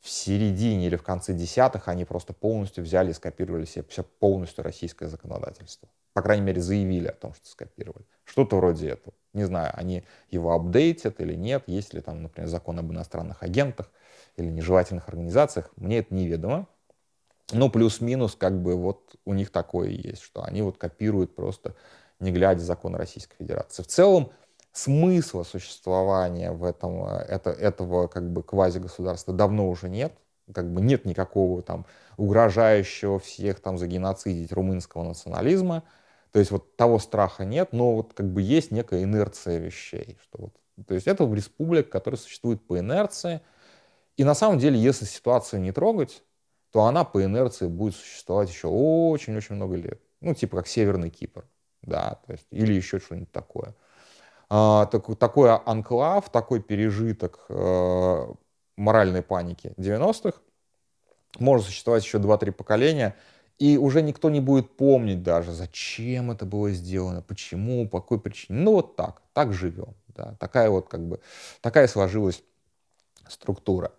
в 0.00 0.10
середине 0.10 0.88
или 0.88 0.96
в 0.96 1.04
конце 1.04 1.32
десятых 1.32 1.86
они 1.86 2.04
просто 2.04 2.32
полностью 2.32 2.82
взяли 2.82 3.10
и 3.10 3.14
скопировали 3.14 3.64
себе 3.64 3.84
все 3.88 4.02
полностью 4.02 4.64
российское 4.64 5.06
законодательство. 5.06 5.88
По 6.12 6.22
крайней 6.22 6.44
мере, 6.44 6.60
заявили 6.60 7.06
о 7.06 7.12
том, 7.12 7.34
что 7.34 7.48
скопировали. 7.48 8.04
Что-то 8.24 8.56
вроде 8.56 8.90
этого. 8.90 9.14
Не 9.32 9.44
знаю, 9.44 9.72
они 9.74 10.04
его 10.28 10.52
апдейтят 10.52 11.20
или 11.20 11.34
нет, 11.34 11.62
есть 11.66 11.94
ли 11.94 12.00
там, 12.00 12.22
например, 12.22 12.48
закон 12.48 12.78
об 12.80 12.92
иностранных 12.92 13.42
агентах 13.42 13.90
или 14.36 14.48
нежелательных 14.48 15.08
организациях, 15.08 15.70
мне 15.76 15.98
это 15.98 16.12
неведомо. 16.14 16.66
Ну, 17.50 17.70
плюс-минус, 17.70 18.36
как 18.36 18.62
бы 18.62 18.76
вот 18.76 19.16
у 19.24 19.34
них 19.34 19.50
такое 19.50 19.88
есть, 19.88 20.22
что 20.22 20.42
они 20.42 20.62
вот 20.62 20.78
копируют 20.78 21.34
просто, 21.34 21.74
не 22.20 22.30
глядя 22.30 22.60
закон 22.60 22.94
Российской 22.94 23.36
Федерации. 23.36 23.82
В 23.82 23.88
целом, 23.88 24.32
смысла 24.72 25.42
существования 25.42 26.52
в 26.52 26.64
этом, 26.64 27.04
э, 27.04 27.18
это, 27.28 27.50
этого 27.50 28.06
как 28.06 28.30
бы 28.30 28.42
квази-государства 28.42 29.34
давно 29.34 29.68
уже 29.68 29.88
нет. 29.88 30.12
Как 30.52 30.70
бы 30.72 30.80
нет 30.80 31.04
никакого 31.04 31.62
там 31.62 31.86
угрожающего 32.16 33.18
всех 33.18 33.60
там 33.60 33.78
загеноцидить 33.78 34.52
румынского 34.52 35.04
национализма. 35.04 35.84
То 36.32 36.38
есть 36.38 36.50
вот 36.50 36.76
того 36.76 36.98
страха 36.98 37.44
нет, 37.44 37.72
но 37.72 37.94
вот 37.94 38.14
как 38.14 38.32
бы 38.32 38.42
есть 38.42 38.70
некая 38.70 39.02
инерция 39.02 39.58
вещей. 39.58 40.18
Что 40.22 40.38
вот, 40.44 40.86
то 40.86 40.94
есть 40.94 41.06
это 41.06 41.24
республика, 41.32 41.90
которая 41.90 42.18
существует 42.18 42.66
по 42.66 42.78
инерции. 42.78 43.40
И 44.16 44.24
на 44.24 44.34
самом 44.34 44.58
деле, 44.58 44.78
если 44.78 45.04
ситуацию 45.04 45.60
не 45.60 45.72
трогать, 45.72 46.22
то 46.72 46.84
она 46.84 47.04
по 47.04 47.22
инерции 47.22 47.66
будет 47.66 47.94
существовать 47.94 48.48
еще 48.48 48.68
очень-очень 48.68 49.56
много 49.56 49.76
лет. 49.76 50.00
Ну, 50.20 50.34
типа 50.34 50.58
как 50.58 50.66
Северный 50.66 51.10
Кипр, 51.10 51.46
да, 51.82 52.18
то 52.26 52.32
есть, 52.32 52.46
или 52.50 52.72
еще 52.72 52.98
что-нибудь 52.98 53.30
такое. 53.30 53.74
А, 54.48 54.86
так, 54.86 55.04
такой 55.18 55.50
анклав, 55.50 56.30
такой 56.30 56.60
пережиток 56.60 57.44
э, 57.48 58.26
моральной 58.76 59.22
паники 59.22 59.72
90-х 59.76 60.38
может 61.38 61.66
существовать 61.66 62.04
еще 62.04 62.18
2-3 62.18 62.52
поколения, 62.52 63.16
и 63.58 63.76
уже 63.78 64.02
никто 64.02 64.28
не 64.30 64.40
будет 64.40 64.76
помнить 64.76 65.22
даже, 65.22 65.52
зачем 65.52 66.30
это 66.30 66.44
было 66.44 66.70
сделано, 66.70 67.22
почему, 67.22 67.88
по 67.88 68.00
какой 68.00 68.20
причине. 68.20 68.60
Ну, 68.60 68.72
вот 68.72 68.96
так, 68.96 69.22
так 69.32 69.52
живем. 69.52 69.94
Да, 70.08 70.36
такая 70.38 70.68
вот 70.68 70.88
как 70.88 71.06
бы, 71.06 71.20
такая 71.60 71.86
сложилась 71.88 72.42
структура. 73.28 73.92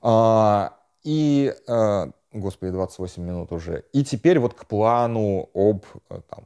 А, 0.00 0.75
и, 1.06 1.54
э, 1.68 2.06
господи, 2.32 2.72
28 2.72 3.22
минут 3.22 3.52
уже. 3.52 3.84
И 3.92 4.04
теперь 4.04 4.40
вот 4.40 4.54
к 4.54 4.66
плану 4.66 5.48
об 5.54 5.84
э, 6.10 6.20
там, 6.28 6.44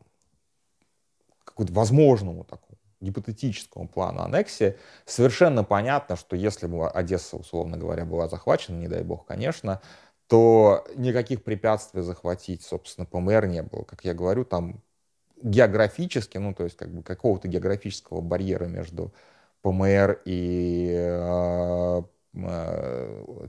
какому-то 1.44 1.72
возможному 1.72 2.44
такому 2.44 2.76
гипотетическому 3.00 3.88
плану 3.88 4.20
аннексии, 4.20 4.76
совершенно 5.06 5.64
понятно, 5.64 6.16
что 6.16 6.36
если 6.36 6.66
бы 6.66 6.86
Одесса, 6.90 7.38
условно 7.38 7.78
говоря, 7.78 8.04
была 8.04 8.28
захвачена, 8.28 8.76
не 8.76 8.88
дай 8.88 9.02
бог, 9.02 9.24
конечно, 9.24 9.80
то 10.26 10.84
никаких 10.94 11.42
препятствий 11.42 12.02
захватить, 12.02 12.62
собственно, 12.62 13.06
ПМР 13.06 13.46
не 13.46 13.62
было. 13.62 13.84
Как 13.84 14.04
я 14.04 14.12
говорю, 14.12 14.44
там 14.44 14.82
географически, 15.42 16.36
ну, 16.36 16.52
то 16.52 16.64
есть 16.64 16.76
как 16.76 16.92
бы 16.92 17.02
какого-то 17.02 17.48
географического 17.48 18.20
барьера 18.20 18.66
между 18.66 19.14
ПМР 19.62 20.20
и 20.26 20.92
э, 20.94 22.02
Э, 22.34 22.59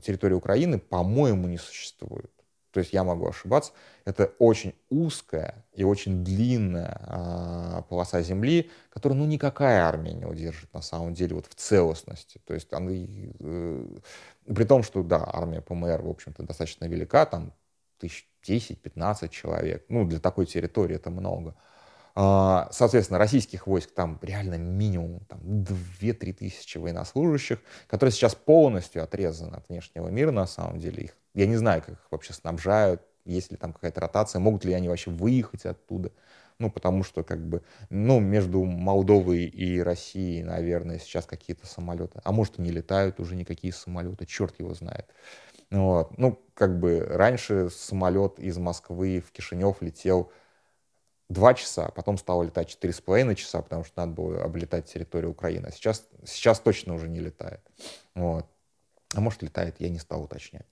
территории 0.02 0.34
Украины, 0.34 0.78
по-моему, 0.78 1.48
не 1.48 1.58
существует. 1.58 2.30
То 2.72 2.80
есть 2.80 2.92
я 2.92 3.04
могу 3.04 3.28
ошибаться. 3.28 3.72
Это 4.06 4.32
очень 4.38 4.74
узкая 4.88 5.66
и 5.74 5.84
очень 5.84 6.24
длинная 6.24 6.98
а, 7.02 7.82
полоса 7.82 8.22
земли, 8.22 8.70
которую 8.88 9.18
ну, 9.18 9.26
никакая 9.26 9.82
армия 9.82 10.14
не 10.14 10.24
удержит 10.24 10.72
на 10.72 10.80
самом 10.80 11.12
деле 11.12 11.34
вот 11.34 11.46
в 11.46 11.54
целостности. 11.54 12.40
То 12.46 12.54
есть 12.54 12.72
она, 12.72 12.90
э, 12.92 13.86
при 14.46 14.64
том, 14.64 14.82
что 14.82 15.02
да, 15.02 15.22
армия 15.30 15.60
ПМР, 15.60 16.02
в 16.02 16.08
общем-то, 16.08 16.42
достаточно 16.44 16.86
велика, 16.86 17.26
там 17.26 17.52
тысяч 17.98 18.26
10-15 18.42 19.28
человек. 19.28 19.84
Ну, 19.88 20.06
для 20.06 20.18
такой 20.18 20.46
территории 20.46 20.96
это 20.96 21.10
много. 21.10 21.50
А, 21.50 21.71
соответственно, 22.14 23.18
российских 23.18 23.66
войск 23.66 23.92
там 23.92 24.18
реально 24.22 24.56
минимум 24.56 25.20
там, 25.28 25.40
2-3 25.40 26.32
тысячи 26.34 26.78
военнослужащих, 26.78 27.60
которые 27.86 28.12
сейчас 28.12 28.34
полностью 28.34 29.02
отрезаны 29.02 29.56
от 29.56 29.68
внешнего 29.68 30.08
мира 30.08 30.30
на 30.30 30.46
самом 30.46 30.78
деле. 30.78 31.04
Их, 31.04 31.16
я 31.34 31.46
не 31.46 31.56
знаю, 31.56 31.82
как 31.82 31.94
их 31.94 32.06
вообще 32.10 32.32
снабжают, 32.32 33.02
есть 33.24 33.50
ли 33.50 33.56
там 33.56 33.72
какая-то 33.72 34.00
ротация, 34.00 34.40
могут 34.40 34.64
ли 34.64 34.72
они 34.72 34.88
вообще 34.88 35.10
выехать 35.10 35.64
оттуда. 35.64 36.12
Ну, 36.58 36.70
потому 36.70 37.02
что, 37.02 37.24
как 37.24 37.44
бы, 37.44 37.62
ну, 37.90 38.20
между 38.20 38.62
Молдовой 38.62 39.44
и 39.44 39.80
Россией, 39.80 40.42
наверное, 40.42 40.98
сейчас 40.98 41.24
какие-то 41.26 41.66
самолеты. 41.66 42.20
А 42.22 42.30
может, 42.30 42.58
и 42.58 42.62
не 42.62 42.70
летают 42.70 43.20
уже 43.20 43.34
никакие 43.34 43.72
самолеты, 43.72 44.26
черт 44.26 44.58
его 44.60 44.74
знает. 44.74 45.06
Вот. 45.70 46.16
Ну, 46.18 46.40
как 46.54 46.78
бы, 46.78 47.00
раньше 47.00 47.70
самолет 47.70 48.38
из 48.38 48.58
Москвы 48.58 49.24
в 49.26 49.32
Кишинев 49.32 49.78
летел 49.80 50.30
два 51.32 51.54
часа, 51.54 51.90
потом 51.90 52.18
стало 52.18 52.44
летать 52.44 52.68
четыре 52.68 52.92
с 52.92 53.00
половиной 53.00 53.36
часа, 53.36 53.62
потому 53.62 53.84
что 53.84 53.92
надо 54.00 54.12
было 54.12 54.42
облетать 54.42 54.92
территорию 54.92 55.30
Украины. 55.30 55.66
А 55.66 55.72
сейчас, 55.72 56.06
сейчас 56.24 56.60
точно 56.60 56.94
уже 56.94 57.08
не 57.08 57.20
летает. 57.20 57.60
Вот. 58.14 58.46
А 59.14 59.20
может 59.20 59.42
летает, 59.42 59.76
я 59.78 59.88
не 59.88 59.98
стал 59.98 60.22
уточнять. 60.22 60.66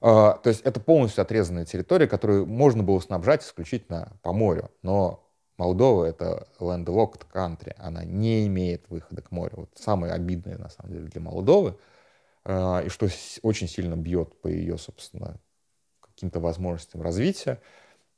А, 0.00 0.34
то 0.34 0.48
есть 0.48 0.62
это 0.62 0.80
полностью 0.80 1.22
отрезанная 1.22 1.64
территория, 1.64 2.06
которую 2.06 2.46
можно 2.46 2.82
было 2.82 3.00
снабжать 3.00 3.44
исключительно 3.44 4.12
по 4.22 4.32
морю. 4.32 4.70
Но 4.82 5.26
Молдова— 5.58 6.04
это 6.06 6.48
landlocked 6.58 7.26
country, 7.32 7.74
она 7.76 8.02
не 8.04 8.46
имеет 8.46 8.88
выхода 8.88 9.20
к 9.20 9.30
морю. 9.30 9.52
Вот 9.56 9.70
самое 9.74 10.14
обидное, 10.14 10.56
на 10.56 10.70
самом 10.70 10.92
деле, 10.92 11.08
для 11.08 11.20
Молдовы, 11.20 11.76
э, 12.44 12.86
и 12.86 12.88
что 12.88 13.08
очень 13.42 13.68
сильно 13.68 13.94
бьет 13.94 14.40
по 14.40 14.48
ее, 14.48 14.78
собственно, 14.78 15.38
каким-то 16.00 16.40
возможностям 16.40 17.02
развития, 17.02 17.60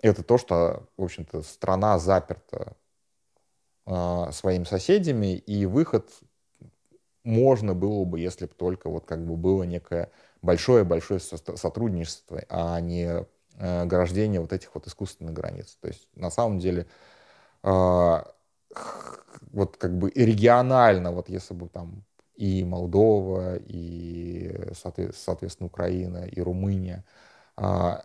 это 0.03 0.23
то, 0.23 0.37
что, 0.37 0.89
в 0.97 1.05
общем-то, 1.05 1.43
страна 1.43 1.99
заперта 1.99 2.77
э, 3.87 4.33
своими 4.33 4.65
соседями, 4.65 5.37
и 5.37 5.65
выход 5.65 6.11
можно 7.25 7.75
было 7.75 8.05
бы, 8.05 8.19
если 8.21 8.47
бы 8.47 8.53
только 8.55 8.91
вот 8.91 9.07
как 9.07 9.25
бы 9.25 9.37
было 9.37 9.63
некое 9.63 10.11
большое-большое 10.43 11.21
сотрудничество, 11.21 12.43
а 12.49 12.81
не 12.81 13.05
э, 13.05 13.83
ограждение 13.83 14.41
вот 14.41 14.53
этих 14.53 14.75
вот 14.75 14.87
искусственных 14.87 15.33
границ. 15.33 15.79
То 15.81 15.89
есть 15.89 16.09
на 16.17 16.31
самом 16.31 16.59
деле 16.59 16.87
э, 17.63 18.23
вот 19.53 19.77
как 19.77 19.97
бы 19.97 20.11
регионально, 20.15 21.13
вот 21.13 21.29
если 21.29 21.55
бы 21.55 21.69
там 21.69 22.05
и 22.35 22.65
Молдова, 22.65 23.57
и, 23.57 24.69
соответственно, 24.75 25.67
Украина, 25.67 26.25
и 26.25 26.41
Румыния 26.41 27.05
а, 27.57 28.05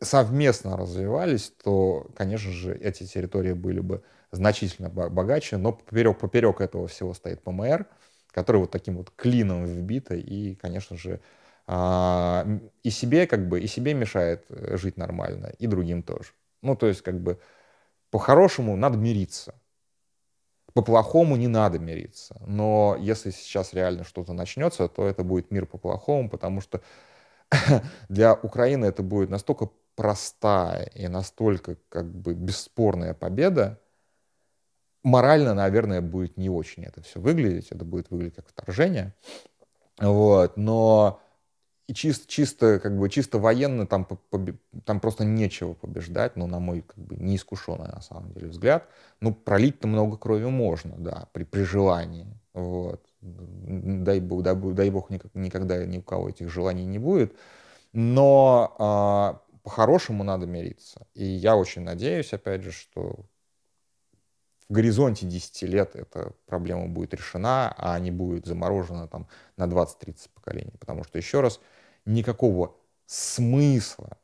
совместно 0.00 0.76
развивались, 0.76 1.52
то, 1.62 2.06
конечно 2.16 2.52
же, 2.52 2.74
эти 2.76 3.04
территории 3.06 3.52
были 3.52 3.80
бы 3.80 4.02
значительно 4.30 4.88
богаче, 4.90 5.56
но 5.56 5.72
поперек, 5.72 6.18
поперек 6.18 6.60
этого 6.60 6.88
всего 6.88 7.14
стоит 7.14 7.42
ПМР, 7.42 7.86
который 8.30 8.58
вот 8.58 8.70
таким 8.70 8.96
вот 8.96 9.10
клином 9.16 9.64
вбито 9.64 10.14
и, 10.14 10.54
конечно 10.56 10.96
же, 10.96 11.20
а, 11.66 12.46
и 12.82 12.90
себе 12.90 13.26
как 13.26 13.48
бы, 13.48 13.60
и 13.60 13.66
себе 13.66 13.94
мешает 13.94 14.44
э, 14.48 14.76
жить 14.76 14.96
нормально, 14.96 15.52
и 15.58 15.66
другим 15.66 16.02
тоже. 16.02 16.32
Ну, 16.62 16.76
то 16.76 16.86
есть, 16.86 17.02
как 17.02 17.20
бы, 17.20 17.38
по-хорошему 18.10 18.76
надо 18.76 18.98
мириться. 18.98 19.54
По-плохому 20.74 21.36
не 21.36 21.48
надо 21.48 21.78
мириться. 21.78 22.40
Но 22.46 22.96
если 22.98 23.30
сейчас 23.30 23.74
реально 23.74 24.04
что-то 24.04 24.32
начнется, 24.32 24.88
то 24.88 25.06
это 25.06 25.22
будет 25.22 25.50
мир 25.50 25.66
по-плохому, 25.66 26.30
потому 26.30 26.60
что 26.62 26.80
для 28.08 28.34
Украины 28.34 28.86
это 28.86 29.02
будет 29.02 29.30
настолько 29.30 29.70
простая 29.94 30.86
и 30.94 31.08
настолько 31.08 31.76
как 31.88 32.10
бы 32.12 32.34
бесспорная 32.34 33.14
победа, 33.14 33.78
морально, 35.02 35.54
наверное, 35.54 36.00
будет 36.00 36.36
не 36.36 36.48
очень 36.48 36.84
это 36.84 37.02
все 37.02 37.20
выглядеть, 37.20 37.68
это 37.70 37.84
будет 37.84 38.10
выглядеть 38.10 38.36
как 38.36 38.48
вторжение, 38.48 39.14
вот, 39.98 40.56
но 40.56 41.20
и 41.88 41.94
чисто, 41.94 42.28
чисто, 42.28 42.78
как 42.78 42.96
бы, 42.96 43.08
чисто 43.10 43.38
военно 43.38 43.86
там, 43.86 44.06
там 44.84 45.00
просто 45.00 45.24
нечего 45.24 45.74
побеждать, 45.74 46.36
ну, 46.36 46.46
на 46.46 46.58
мой, 46.58 46.82
как 46.82 46.96
бы, 46.98 47.16
неискушенный, 47.16 47.88
на 47.88 48.00
самом 48.00 48.32
деле, 48.32 48.48
взгляд. 48.48 48.88
Ну, 49.20 49.34
пролить-то 49.34 49.88
много 49.88 50.16
крови 50.16 50.46
можно, 50.46 50.94
да, 50.96 51.28
при, 51.32 51.44
при 51.44 51.62
желании, 51.62 52.26
вот. 52.54 53.04
Дай 53.22 54.20
бог, 54.20 54.42
дай, 54.42 54.90
бог 54.90 55.10
никогда 55.10 55.84
ни 55.84 55.98
у 55.98 56.02
кого 56.02 56.28
этих 56.28 56.50
желаний 56.50 56.84
не 56.84 56.98
будет, 56.98 57.36
но 57.92 58.74
а, 58.78 59.42
по-хорошему 59.62 60.24
надо 60.24 60.46
мириться. 60.46 61.06
И 61.14 61.24
я 61.24 61.56
очень 61.56 61.82
надеюсь, 61.82 62.32
опять 62.32 62.62
же, 62.62 62.72
что 62.72 63.26
в 64.68 64.72
горизонте 64.72 65.26
10 65.26 65.62
лет 65.62 65.94
эта 65.94 66.32
проблема 66.46 66.88
будет 66.88 67.14
решена, 67.14 67.72
а 67.76 67.98
не 68.00 68.10
будет 68.10 68.46
заморожена 68.46 69.06
там 69.06 69.28
на 69.56 69.64
20-30 69.64 70.30
поколений. 70.34 70.72
Потому 70.80 71.04
что, 71.04 71.18
еще 71.18 71.40
раз, 71.40 71.60
никакого 72.04 72.74
смысла 73.06 74.18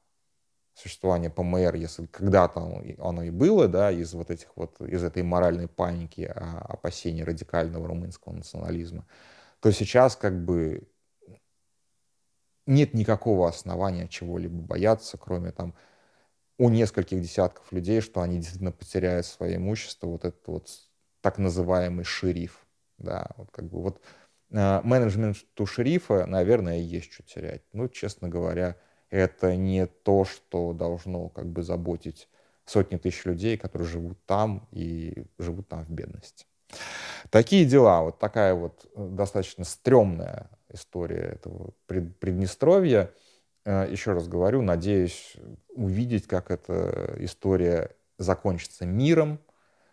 существования 0.79 1.31
ПМР, 1.31 1.75
если 1.75 2.07
когда-то 2.07 2.61
оно 2.99 3.23
и 3.23 3.31
было, 3.31 3.69
да, 3.69 3.91
из 3.91 4.15
вот 4.15 4.31
этих 4.31 4.57
вот, 4.57 4.81
из 4.81 5.03
этой 5.03 5.23
моральной 5.23 5.69
паники, 5.69 6.23
опасений 6.23 7.25
радикального 7.25 7.87
румынского 7.87 8.35
национализма, 8.35 9.07
то 9.61 9.71
сейчас 9.73 10.17
как 10.17 10.45
бы 10.45 10.89
нет 12.67 12.95
никакого 12.95 13.49
основания 13.49 14.09
чего-либо 14.09 14.61
бояться, 14.61 15.19
кроме 15.19 15.53
там 15.53 15.75
у 16.59 16.69
нескольких 16.69 17.21
десятков 17.21 17.73
людей, 17.73 18.01
что 18.01 18.21
они 18.21 18.37
действительно 18.37 18.73
потеряют 18.73 19.27
свое 19.27 19.57
имущество, 19.57 20.09
вот 20.09 20.25
этот 20.25 20.47
вот 20.47 20.69
так 21.21 21.39
называемый 21.39 22.05
шериф, 22.05 22.67
да, 22.99 23.31
вот 23.37 23.51
как 23.51 23.67
бы 23.69 23.83
вот 23.83 24.03
э, 24.51 24.81
менеджменту 24.83 25.67
шерифа, 25.67 26.27
наверное, 26.27 26.79
есть 26.79 27.13
что 27.13 27.23
терять. 27.23 27.63
Ну, 27.73 27.89
честно 27.89 28.29
говоря, 28.29 28.77
это 29.11 29.57
не 29.57 29.87
то, 29.87 30.25
что 30.25 30.73
должно 30.73 31.29
как 31.29 31.47
бы 31.47 31.63
заботить 31.63 32.29
сотни 32.65 32.97
тысяч 32.97 33.25
людей, 33.25 33.57
которые 33.57 33.89
живут 33.89 34.19
там 34.27 34.69
и 34.71 35.25
живут 35.39 35.69
там 35.69 35.85
в 35.85 35.91
бедности. 35.91 36.47
Такие 37.31 37.65
дела, 37.65 38.03
вот 38.03 38.19
такая 38.19 38.55
вот 38.55 38.91
э, 38.95 39.09
достаточно 39.11 39.65
стрёмная 39.65 40.51
история 40.69 41.39
этого 41.41 41.73
Приднестровья. 41.87 43.11
Э, 43.65 43.89
еще 43.91 44.13
раз 44.13 44.29
говорю, 44.29 44.63
надеюсь 44.63 45.37
увидеть, 45.71 46.27
как 46.27 46.51
эта 46.51 47.17
история 47.19 47.91
закончится 48.19 48.85
миром, 48.85 49.41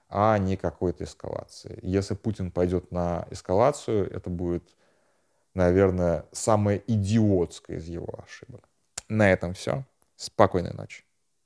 а 0.09 0.37
не 0.37 0.57
какой-то 0.57 1.05
эскалацией. 1.05 1.79
Если 1.81 2.13
Путин 2.15 2.51
пойдет 2.51 2.91
на 2.91 3.27
эскалацию, 3.31 4.11
это 4.11 4.29
будет, 4.29 4.63
наверное, 5.53 6.25
самое 6.31 6.83
идиотское 6.87 7.77
из 7.77 7.87
его 7.87 8.19
ошибок. 8.23 8.67
На 9.09 9.31
этом 9.31 9.53
все. 9.53 9.85
Спокойной 10.15 10.73
ночи. 10.73 11.04